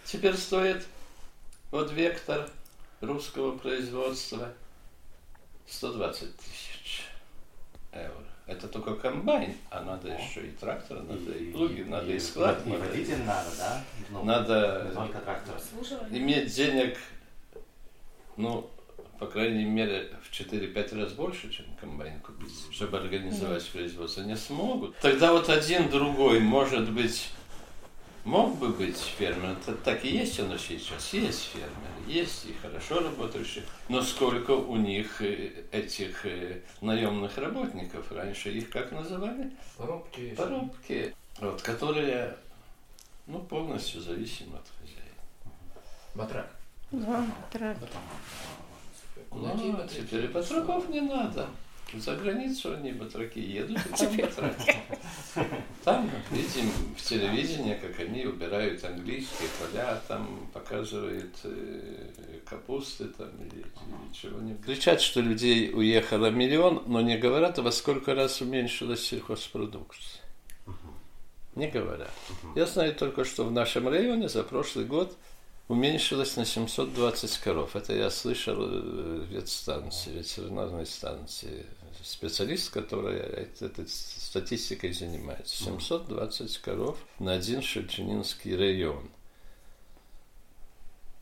[0.05, 0.85] теперь стоит
[1.71, 2.51] вот вектор
[3.01, 4.53] русского производства
[5.67, 7.03] 120 тысяч
[7.95, 8.25] евро.
[8.53, 12.69] Это только комбайн, а надо еще и трактор, надо и плуги, надо и склад, И
[12.69, 13.85] надо, водитель надо, да?
[14.11, 15.55] Ну, надо только трактор.
[16.11, 16.99] иметь денег,
[18.37, 18.69] ну,
[19.19, 24.21] по крайней мере, в 4-5 раз больше, чем комбайн купить, чтобы организовать производство.
[24.21, 24.97] Не смогут.
[24.99, 27.31] Тогда вот один другой, может быть,
[28.25, 29.57] мог бы быть фермером.
[29.57, 31.13] Т- Так и есть оно сейчас.
[31.13, 33.65] Есть фермеры, есть и хорошо работающие.
[33.89, 38.11] Но сколько у них э, этих э, наемных работников?
[38.13, 39.51] Раньше их как называли?
[39.77, 40.35] Коробки.
[40.37, 41.15] Порубки.
[41.41, 42.37] Вот, которые
[43.27, 45.55] ну, полностью зависимы от хозяина.
[46.15, 46.51] Батрак.
[46.91, 47.79] Да, трак.
[49.31, 50.01] Кулаки и Ну, батраки.
[50.03, 51.49] теперь и батраков не надо.
[51.95, 54.77] За границу они батраки едут, и там батраки.
[55.85, 62.09] Там видим в телевидении, как они убирают английские поля, там показывают э,
[62.49, 64.65] капусты там или, или чего-нибудь.
[64.65, 70.23] Кричат, что людей уехало миллион, но не говорят, во сколько раз уменьшилась сельхозпродукция.
[71.57, 72.13] Не говорят.
[72.55, 75.17] Я знаю только, что в нашем районе за прошлый год
[75.69, 77.77] уменьшилось на 720 коров.
[77.77, 81.67] Это я слышал э, в ветстанции, ветеринарной станции.
[82.03, 85.65] Специалист, который эт- этой статистикой занимается.
[85.65, 89.09] 720 коров на один Шельчининский район.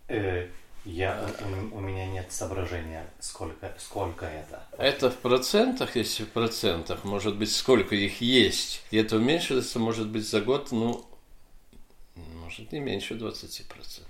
[0.09, 0.49] Э,
[0.85, 4.63] я, у, у меня нет соображения, сколько, сколько это.
[4.79, 8.83] Это в процентах, если в процентах, может быть, сколько их есть.
[8.91, 11.05] И это уменьшится, может быть, за год, ну,
[12.17, 14.03] может, не меньше 20%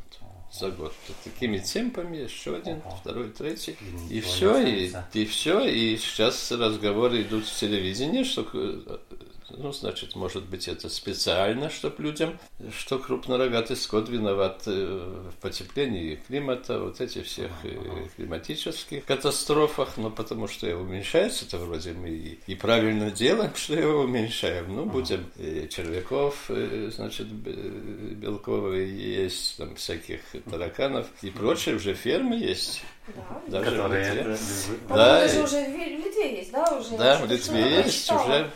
[0.52, 0.92] за год.
[1.24, 3.76] Такими темпами еще один, второй, третий.
[4.08, 5.64] И Ничего все, и, и все.
[5.64, 8.98] И сейчас разговоры идут в телевидении, что, э,
[9.56, 12.38] ну, значит, может быть, это специально, чтобы людям,
[12.76, 20.10] что крупнорогатый скот виноват э, в потеплении климата, вот эти всех э, климатических катастрофах, но
[20.10, 24.74] потому что его уменьшается, это вроде мы и, и правильно делаем, что его уменьшаем.
[24.74, 26.48] Ну, будем э, червяков,
[26.94, 30.20] значит, белковые есть, там, всяких
[30.50, 32.82] тараканов и прочее, уже фермы есть.
[33.08, 33.42] Да.
[33.60, 34.20] Даже в Которые Литве.
[34.20, 34.38] это-
[34.94, 36.96] Да, и- уже в в Литве есть, да, уже?
[36.96, 38.50] Да, в Литве есть уже.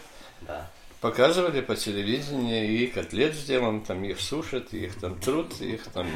[1.05, 6.07] Показывали по телевидению, и котлет сделан, там их сушат, их там трут, их там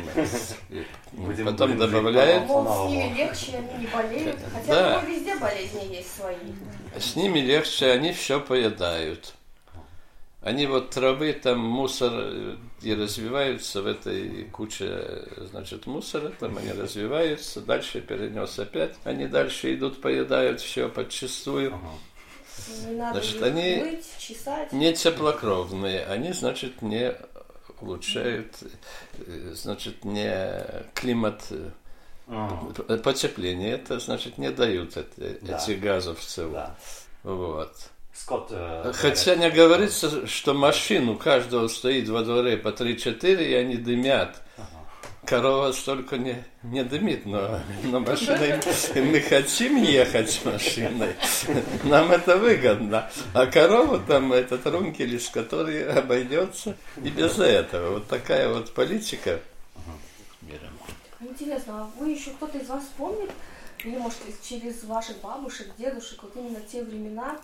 [0.70, 0.82] и
[1.12, 2.44] Будем- потом будем жить добавляют.
[2.46, 4.38] с ними легче, они не болеют.
[4.50, 5.02] Хотя Да.
[5.02, 6.36] ну, везде болезни есть свои.
[6.98, 9.34] С ними легче, они все поедают.
[10.40, 16.72] Они вот травы, там мусор э, и развиваются в этой куче, значит, мусора, там они
[16.72, 18.94] развиваются, дальше перенес опять.
[19.04, 21.78] Они дальше идут, поедают все подчистую.
[22.86, 24.72] Не надо Значит, они мыть, чесать.
[24.72, 27.14] не теплокровные, они, значит, не
[27.80, 28.54] улучшают,
[29.18, 30.56] э, значит, не
[30.94, 31.70] климат, э,
[32.30, 32.98] Ага.
[32.98, 35.56] потепление, это, значит, не дают эти, Да.
[35.56, 36.48] эти газов в СО.
[36.50, 36.76] Да.
[37.22, 37.72] Вот.
[38.12, 38.48] Скотт...
[38.50, 43.76] э, Хотя не говорится, что машин у каждого стоит во дворе по 3-4, и они
[43.76, 44.42] дымят.
[45.28, 48.54] Корова столько не, не дымит, но, но машиной
[48.94, 51.14] мы хотим ехать с машиной.
[51.84, 53.10] Нам это выгодно.
[53.34, 57.94] А корова там, этот рункелис, который обойдется и без этого.
[57.94, 59.40] Вот такая вот политика.
[61.20, 63.30] Интересно, а вы еще кто-то из вас помнит,
[63.84, 67.36] или может через ваших бабушек, дедушек, вот именно те времена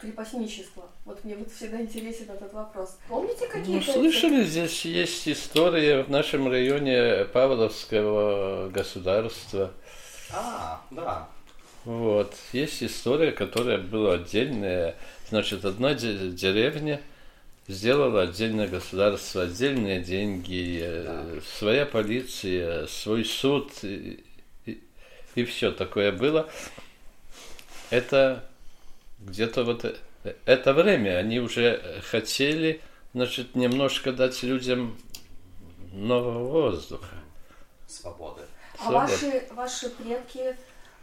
[0.00, 0.84] крепостничества?
[1.04, 2.98] Вот мне вот всегда интересен этот вопрос.
[3.08, 3.92] Помните Ну, какие-то...
[3.92, 9.72] слышали, здесь есть история в нашем районе Павловского государства.
[10.32, 11.28] А, да.
[11.84, 12.34] Вот.
[12.52, 14.94] Есть история, которая была отдельная.
[15.28, 17.00] Значит, одна де- деревня
[17.68, 24.24] сделала отдельное государство, отдельные деньги, э, своя полиция, свой суд и,
[25.34, 26.48] и, все такое было.
[27.90, 28.44] Это
[29.20, 32.80] где-то вот э, это время они уже хотели,
[33.14, 34.96] значит, немножко дать людям
[35.92, 37.16] нового воздуха.
[37.86, 38.42] Свободы.
[38.78, 40.56] А ваши, ваши предки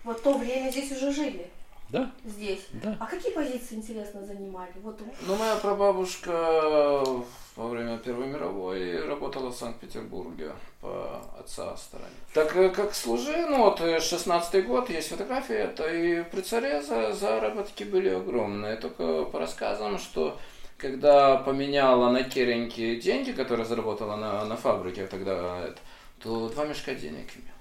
[0.03, 1.49] вот то время здесь уже жили?
[1.89, 2.65] Да, Здесь?
[2.73, 2.97] да.
[2.99, 4.71] А какие позиции, интересно, занимали?
[4.83, 7.23] Вот Ну, моя прабабушка
[7.57, 12.09] во время Первой мировой работала в Санкт-Петербурге по отца стороне.
[12.33, 17.13] Так э, как служи, ну вот 16-й год, есть фотографии, это и при царе за,
[17.13, 18.75] заработки были огромные.
[18.75, 20.37] Только по рассказам, что
[20.77, 25.79] когда поменяла на Кереньки деньги, которые заработала на, на фабрике тогда, это,
[26.19, 27.56] то два мешка денег имела.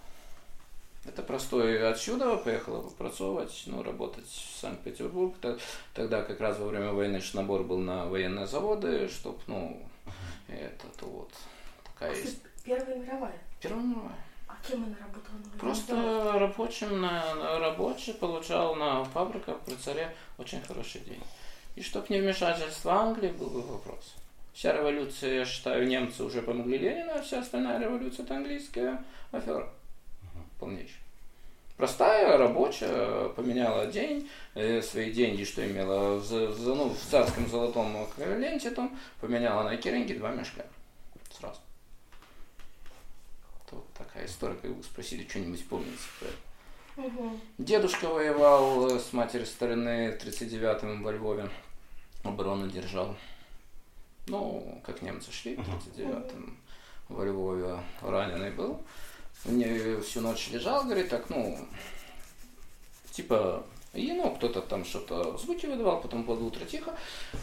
[1.07, 5.35] Это простой отсюда поехала попрацовывать, ну, работать в Санкт-Петербург.
[5.95, 9.81] Тогда как раз во время войны набор был на военные заводы, чтоб, ну,
[10.49, 11.33] это, то вот
[11.85, 12.39] такая есть.
[12.65, 13.39] Первая мировая.
[13.61, 14.17] Первая мировая.
[14.49, 15.37] А кем она работала?
[15.53, 16.39] на Просто заводе?
[16.39, 21.23] рабочим на, на рабочий получал на фабриках при царе очень хороший день.
[21.77, 24.15] И чтоб не вмешательство Англии, был бы вопрос.
[24.55, 29.71] Вся революция, я считаю, немцы уже помогли Ленину, а вся остальная революция это английская афера.
[30.59, 31.01] Полнейшая.
[31.77, 37.95] Простая рабочая поменяла день, э, свои деньги, что имела в, за- ну, в царском золотом
[38.17, 40.65] ленте, там, поменяла на керенги два мешка.
[41.39, 41.61] Сразу.
[43.71, 47.09] Вот такая история, как вы спросили, что-нибудь помните про это.
[47.09, 47.41] Мгм.
[47.59, 51.51] Дедушка воевал э, с матерью стороны в 39-м во Львове.
[52.25, 53.15] Оборону держал.
[54.29, 56.57] Ну, как немцы шли в 39-м
[57.11, 58.81] во Львове раненый был.
[59.45, 61.57] Мне всю ночь лежал, говорит, так, ну,
[63.12, 63.64] типа,
[63.97, 66.95] и, ну, кто-то там что-то звуки выдавал, потом под утро тихо.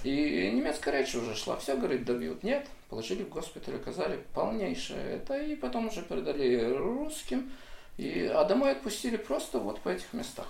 [0.03, 1.57] И немецкая речь уже шла.
[1.57, 2.43] Все, говорит, добьют.
[2.43, 5.35] Нет, положили в госпиталь, оказали полнейшее это.
[5.35, 7.51] И потом уже передали русским.
[7.97, 10.47] И, а домой отпустили просто вот по этих местах.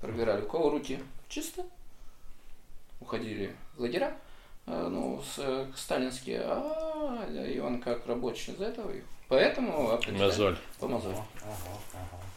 [0.00, 1.66] Проверяли, у кого руки чисто,
[3.00, 4.16] уходили в лагеря,
[4.66, 8.90] э, ну, с, э, сталинские, а и как рабочий из этого.
[8.92, 11.16] И поэтому определяли Мозоль по мозоль.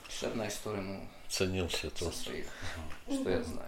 [0.09, 2.15] Еще одна история, ну, ценился со тут.
[2.15, 2.45] своих,
[3.11, 3.67] что я знаю.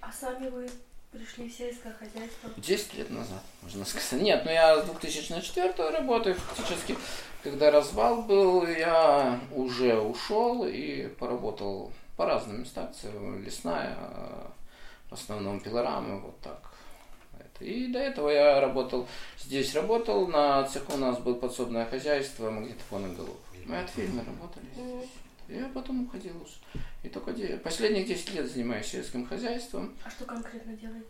[0.00, 0.68] А сами вы
[1.12, 2.50] пришли в сельское хозяйство?
[2.56, 4.22] 10 лет назад, можно сказать.
[4.22, 6.96] Нет, ну я с 2004 работаю фактически.
[7.42, 12.64] Когда развал был, я уже ушел и поработал по разным.
[12.64, 13.08] Це
[13.44, 14.48] Лесная, э,
[15.10, 16.73] в основном пилорамы, вот так.
[17.60, 23.16] И до этого я работал, здесь работал, на цеху у нас было подсобное хозяйство, магнитофонных
[23.16, 23.36] голов.
[23.66, 25.10] Мы от фирмы работали здесь.
[25.48, 26.54] И я потом уходил уже.
[27.02, 29.94] И только де- последних 10 лет занимаюсь сельским хозяйством.
[30.04, 31.06] А что конкретно делаете?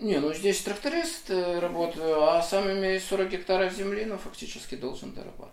[0.00, 5.12] Не, ну здесь тракторист э, работаю, а сам имею 40 гектаров земли, но фактически должен
[5.12, 5.52] дорабатывать,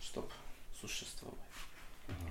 [0.00, 0.28] чтобы
[0.80, 1.38] существовать.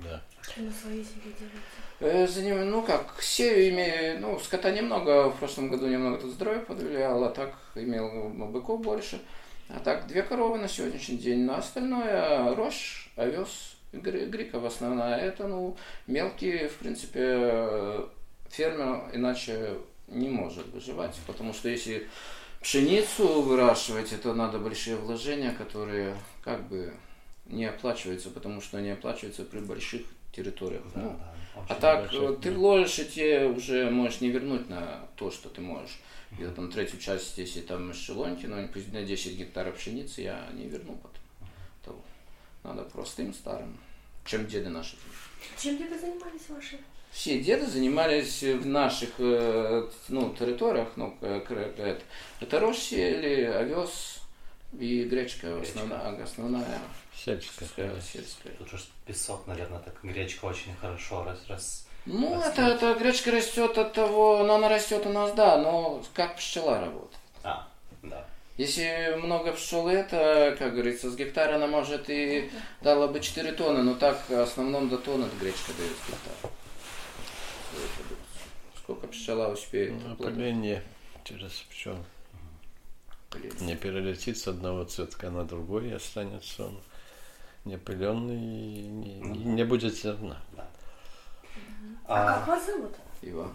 [0.04, 0.22] Да.
[0.42, 1.58] Что на своей земле делаете?
[2.04, 6.32] Э, За ним, ну как, сею имею, ну скота немного, в прошлом году немного тут
[6.34, 9.22] здоровье подвилял, а так имел быков больше.
[9.70, 15.18] А так две коровы на сегодняшний день, на остальное рожь, овес, гри- гриков основная.
[15.18, 18.06] Это, ну, мелкие, в принципе, э,
[18.50, 19.76] фермер иначе
[20.08, 22.08] не может выживать, потому что если
[22.62, 26.94] пшеницу выращивать, это надо большие вложения, которые как бы
[27.46, 30.02] не оплачиваются, потому что они оплачиваются при больших
[30.36, 30.84] территориях.
[30.94, 34.70] Да, ну, да, а так, больших, э, ты вложишь, и тебе уже можешь не вернуть
[34.70, 36.00] на то, что ты можешь.
[36.40, 40.68] Я там третью часть, если там эшелонки, но пусть на 10 гектаров пшеницы я не
[40.68, 41.50] верну потом.
[41.84, 42.02] Того.
[42.64, 43.78] Надо простым старым,
[44.26, 44.96] чем деды наши.
[45.58, 46.80] Чем деды занимались ваши?
[47.12, 52.02] Все деды занимались в наших э, ну, территориях, ну, это,
[52.40, 54.23] это рожь сеяли, овес
[54.80, 56.80] и гречка, основная, основная
[57.16, 57.66] Сельская.
[57.68, 58.52] сельская, сельская.
[58.54, 62.54] Тут же песок, наверное, так гречка очень хорошо раз, раз Ну, Растет.
[62.60, 66.80] это, это гречка растет от того, но она растет у нас, да, но как пчела
[66.82, 67.14] работает.
[67.44, 67.68] А,
[68.02, 68.26] да.
[68.58, 72.52] Если много пчелы, это, как говорится, с гектара она может и
[72.82, 76.54] дала бы 4 тонны, но так в основном до тонны гречка дает с гектара.
[77.72, 78.18] Свою продукцию.
[78.78, 80.14] Сколько пчела успеет Ну?
[80.14, 80.84] Опыление
[81.24, 81.98] через пчел.
[83.62, 86.80] Не перелетит с одного цветка на другой, и останется он
[87.66, 90.38] непыленный и не, не- не будет зерна.
[90.58, 90.68] А,
[92.08, 92.92] А, как вас зовут?
[93.22, 93.52] Ива.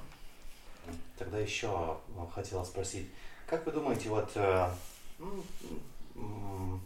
[1.18, 1.98] Тогда еще
[2.34, 3.08] хотела спросить,
[3.46, 4.68] как вы думаете, вот э,
[6.16, 6.80] м,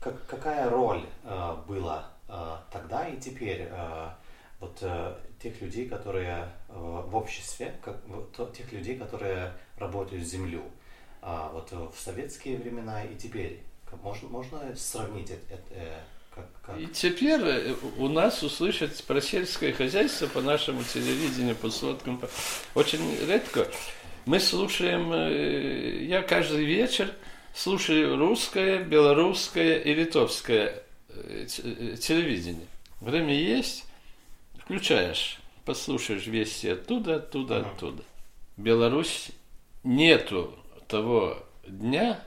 [0.00, 4.08] как, какая роль э, была э, тогда и теперь э,
[4.60, 6.72] вот э, тех людей, которые э,
[7.06, 7.96] в обществе, как,
[8.36, 10.62] то- тех людей, которые работают с землю,
[11.22, 13.60] а, вот э, в советские времена и теперь,
[14.02, 16.00] можно, можно сравнить это, это, э,
[16.34, 16.80] как, как?
[16.80, 22.20] И теперь э, у нас услышать про сельское хозяйство по нашему телевидению, по сводкам,
[22.74, 23.68] очень редко.
[24.26, 25.12] Мы слушаем,
[26.08, 27.12] я каждый вечер
[27.54, 30.82] слушаю русское, белорусское и литовское
[31.48, 32.66] телевидение.
[33.00, 33.84] Время есть,
[34.58, 37.70] включаешь, послушаешь вести оттуда, оттуда, Ага.
[37.70, 38.02] оттуда.
[38.56, 39.30] Беларусь
[39.82, 40.56] нету
[40.92, 42.20] того дня,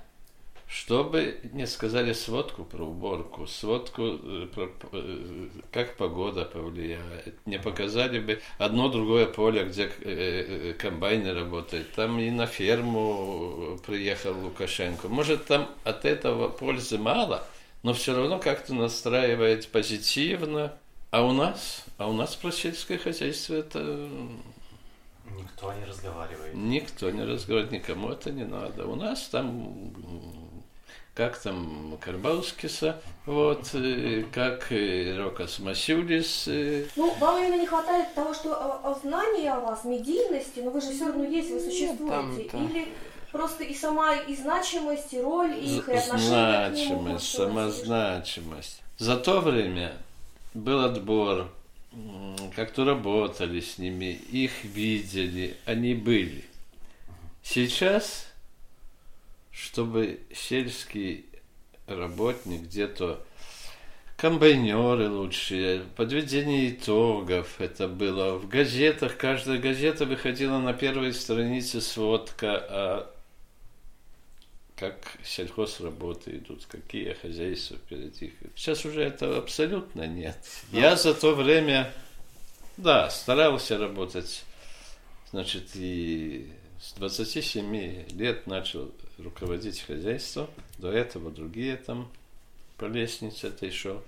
[0.67, 8.17] чтобы не сказали сводку про уборку, сводку, э, про, э, как погода повлияет, не показали
[8.19, 11.91] бы одно другое поле, где э, комбайны работают.
[11.91, 15.09] Там и на ферму приехал Лукашенко.
[15.09, 17.45] Может, там от этого пользы мало,
[17.83, 20.73] но все равно как-то настраивает позитивно.
[21.11, 24.09] А у нас, а у нас про сельское хозяйство это
[25.45, 26.53] Никто не разговаривает.
[26.53, 28.85] Никто не разговаривает, никому это не надо.
[28.87, 29.93] У нас там,
[31.13, 38.13] как там Карбаускиса, вот, э, как э, Рокас Масюлис, э, Ну, вам именно не хватает
[38.13, 41.59] того, что о, о знании о вас, медийности, но вы же все равно есть, вы
[41.59, 42.09] существуете.
[42.09, 42.67] там- там.
[42.69, 42.87] Или
[43.31, 47.01] просто и сама и значимость, и роль, и их и отношение к нему.
[47.03, 47.85] значимость, может, у вас есть?
[47.85, 48.81] самозначимость.
[48.97, 49.93] За то время
[50.53, 51.49] был отбор,
[52.55, 56.45] как-то работали с ними, их видели, они были.
[57.43, 58.27] Сейчас,
[59.51, 61.25] чтобы сельский
[61.87, 63.23] работник где-то
[64.17, 68.37] комбайнеры лучшие, подведение итогов это было.
[68.37, 73.14] В газетах, каждая газета выходила на первой странице сводка о
[74.75, 78.33] как сельхозработы идут, какие хозяйства впереди.
[78.55, 80.37] Сейчас уже этого абсолютно нет.
[80.71, 81.93] Я за то время,
[82.77, 84.43] да, старался работать,
[85.31, 86.51] значит, и
[86.81, 90.49] с 27 лет начал руководить хозяйством.
[90.77, 92.11] До этого другие там
[92.77, 94.03] по лестнице этой шел.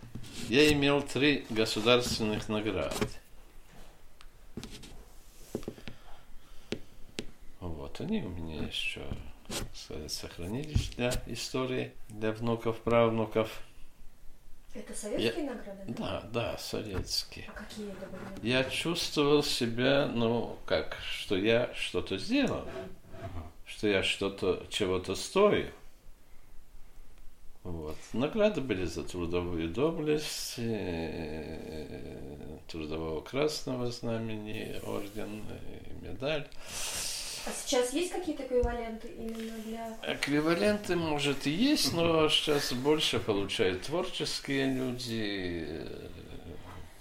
[0.50, 3.08] Я имел три государственных награды.
[7.62, 9.02] Вот, они у меня еще
[10.08, 13.62] сохранились для истории, для внуков, правнуков.
[14.74, 15.84] Это советские награды?
[15.88, 17.50] Да, да, советские.
[17.50, 18.48] А какие это были?
[18.48, 22.66] Я чувствовал себя, ну, как, что я что-то сделал,
[23.66, 25.72] что я что-то, чего-то стою.
[27.64, 27.98] Вот.
[28.14, 31.88] Награды были за трудовую доблесть, э,
[32.68, 36.48] трудового красного знамени, орден, э, медаль.
[37.48, 39.98] А сейчас есть какие-то эквиваленты именно для...
[40.04, 46.10] Эквиваленты, может, и есть, но сейчас больше получают творческие люди, э,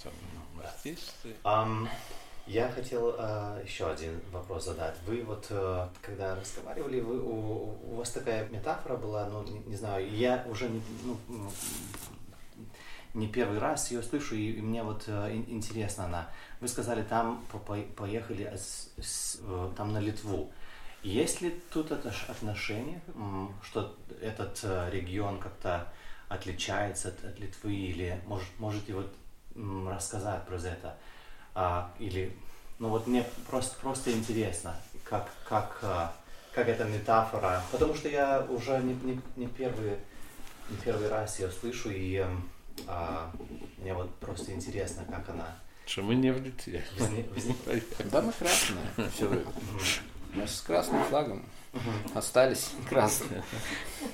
[0.04, 0.12] там,
[0.62, 1.34] артисты.
[1.42, 1.88] Ам,
[2.46, 4.94] я хотел а, еще один вопрос задать.
[5.04, 9.74] Вы вот, э, когда разговаривали, вы, у, у вас такая метафора была, ну, не, не
[9.74, 11.50] знаю, я уже не, ну,
[13.16, 16.28] не первый раз ее слышу, и, и мне вот э, ин- интересно она.
[16.60, 20.52] Вы сказали, там по- по- поехали с- с, э, там на Литву.
[21.02, 23.00] Есть ли тут это отношение,
[23.62, 25.86] что этот э, регион как-то
[26.28, 29.14] отличается от, от Литвы, или может, можете вот
[29.88, 30.96] рассказать про это?
[31.54, 32.36] А, или,
[32.78, 36.12] ну вот мне просто, просто интересно, как, как, а,
[36.52, 39.96] как эта метафора, потому что я уже не, не, не первый,
[40.68, 42.50] не первый раз ее слышу, и эм,
[42.86, 43.30] а,
[43.78, 45.56] мне вот просто интересно, как она
[45.86, 46.84] что мы не в Литве.
[48.10, 49.46] Да, мы красные все время.
[50.34, 51.46] Мы с красным флагом
[52.14, 53.42] остались красные.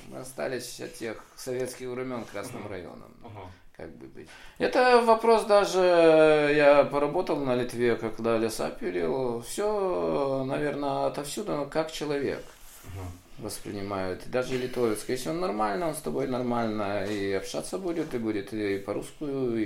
[0.09, 3.13] Мы остались от тех советских времен красным районом.
[3.75, 4.29] Как бы быть.
[4.59, 12.45] Это вопрос даже, я поработал на Литве, когда леса пилил, все, наверное, отовсюду, как человек
[13.43, 14.23] воспринимают.
[14.31, 18.79] Даже литовец, если он нормально, он с тобой нормально и общаться будет, и будет и
[18.79, 19.25] по-русски,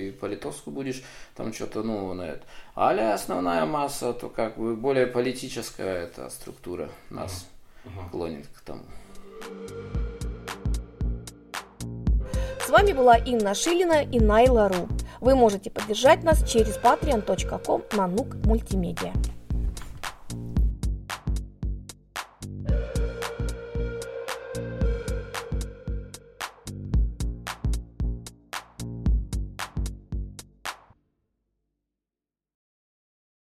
[0.09, 1.03] и по-литовски будешь,
[1.35, 2.43] там что-то, ну, на это.
[2.75, 7.47] Але основная масса, то как бы более политическая эта структура нас
[7.85, 8.11] uh-huh.
[8.11, 8.83] клонит к тому.
[12.67, 14.89] С вами была Инна Шилина и Найла Ру.
[15.21, 19.13] Вы можете поддержать нас через patreon.com на нук мультимедиа.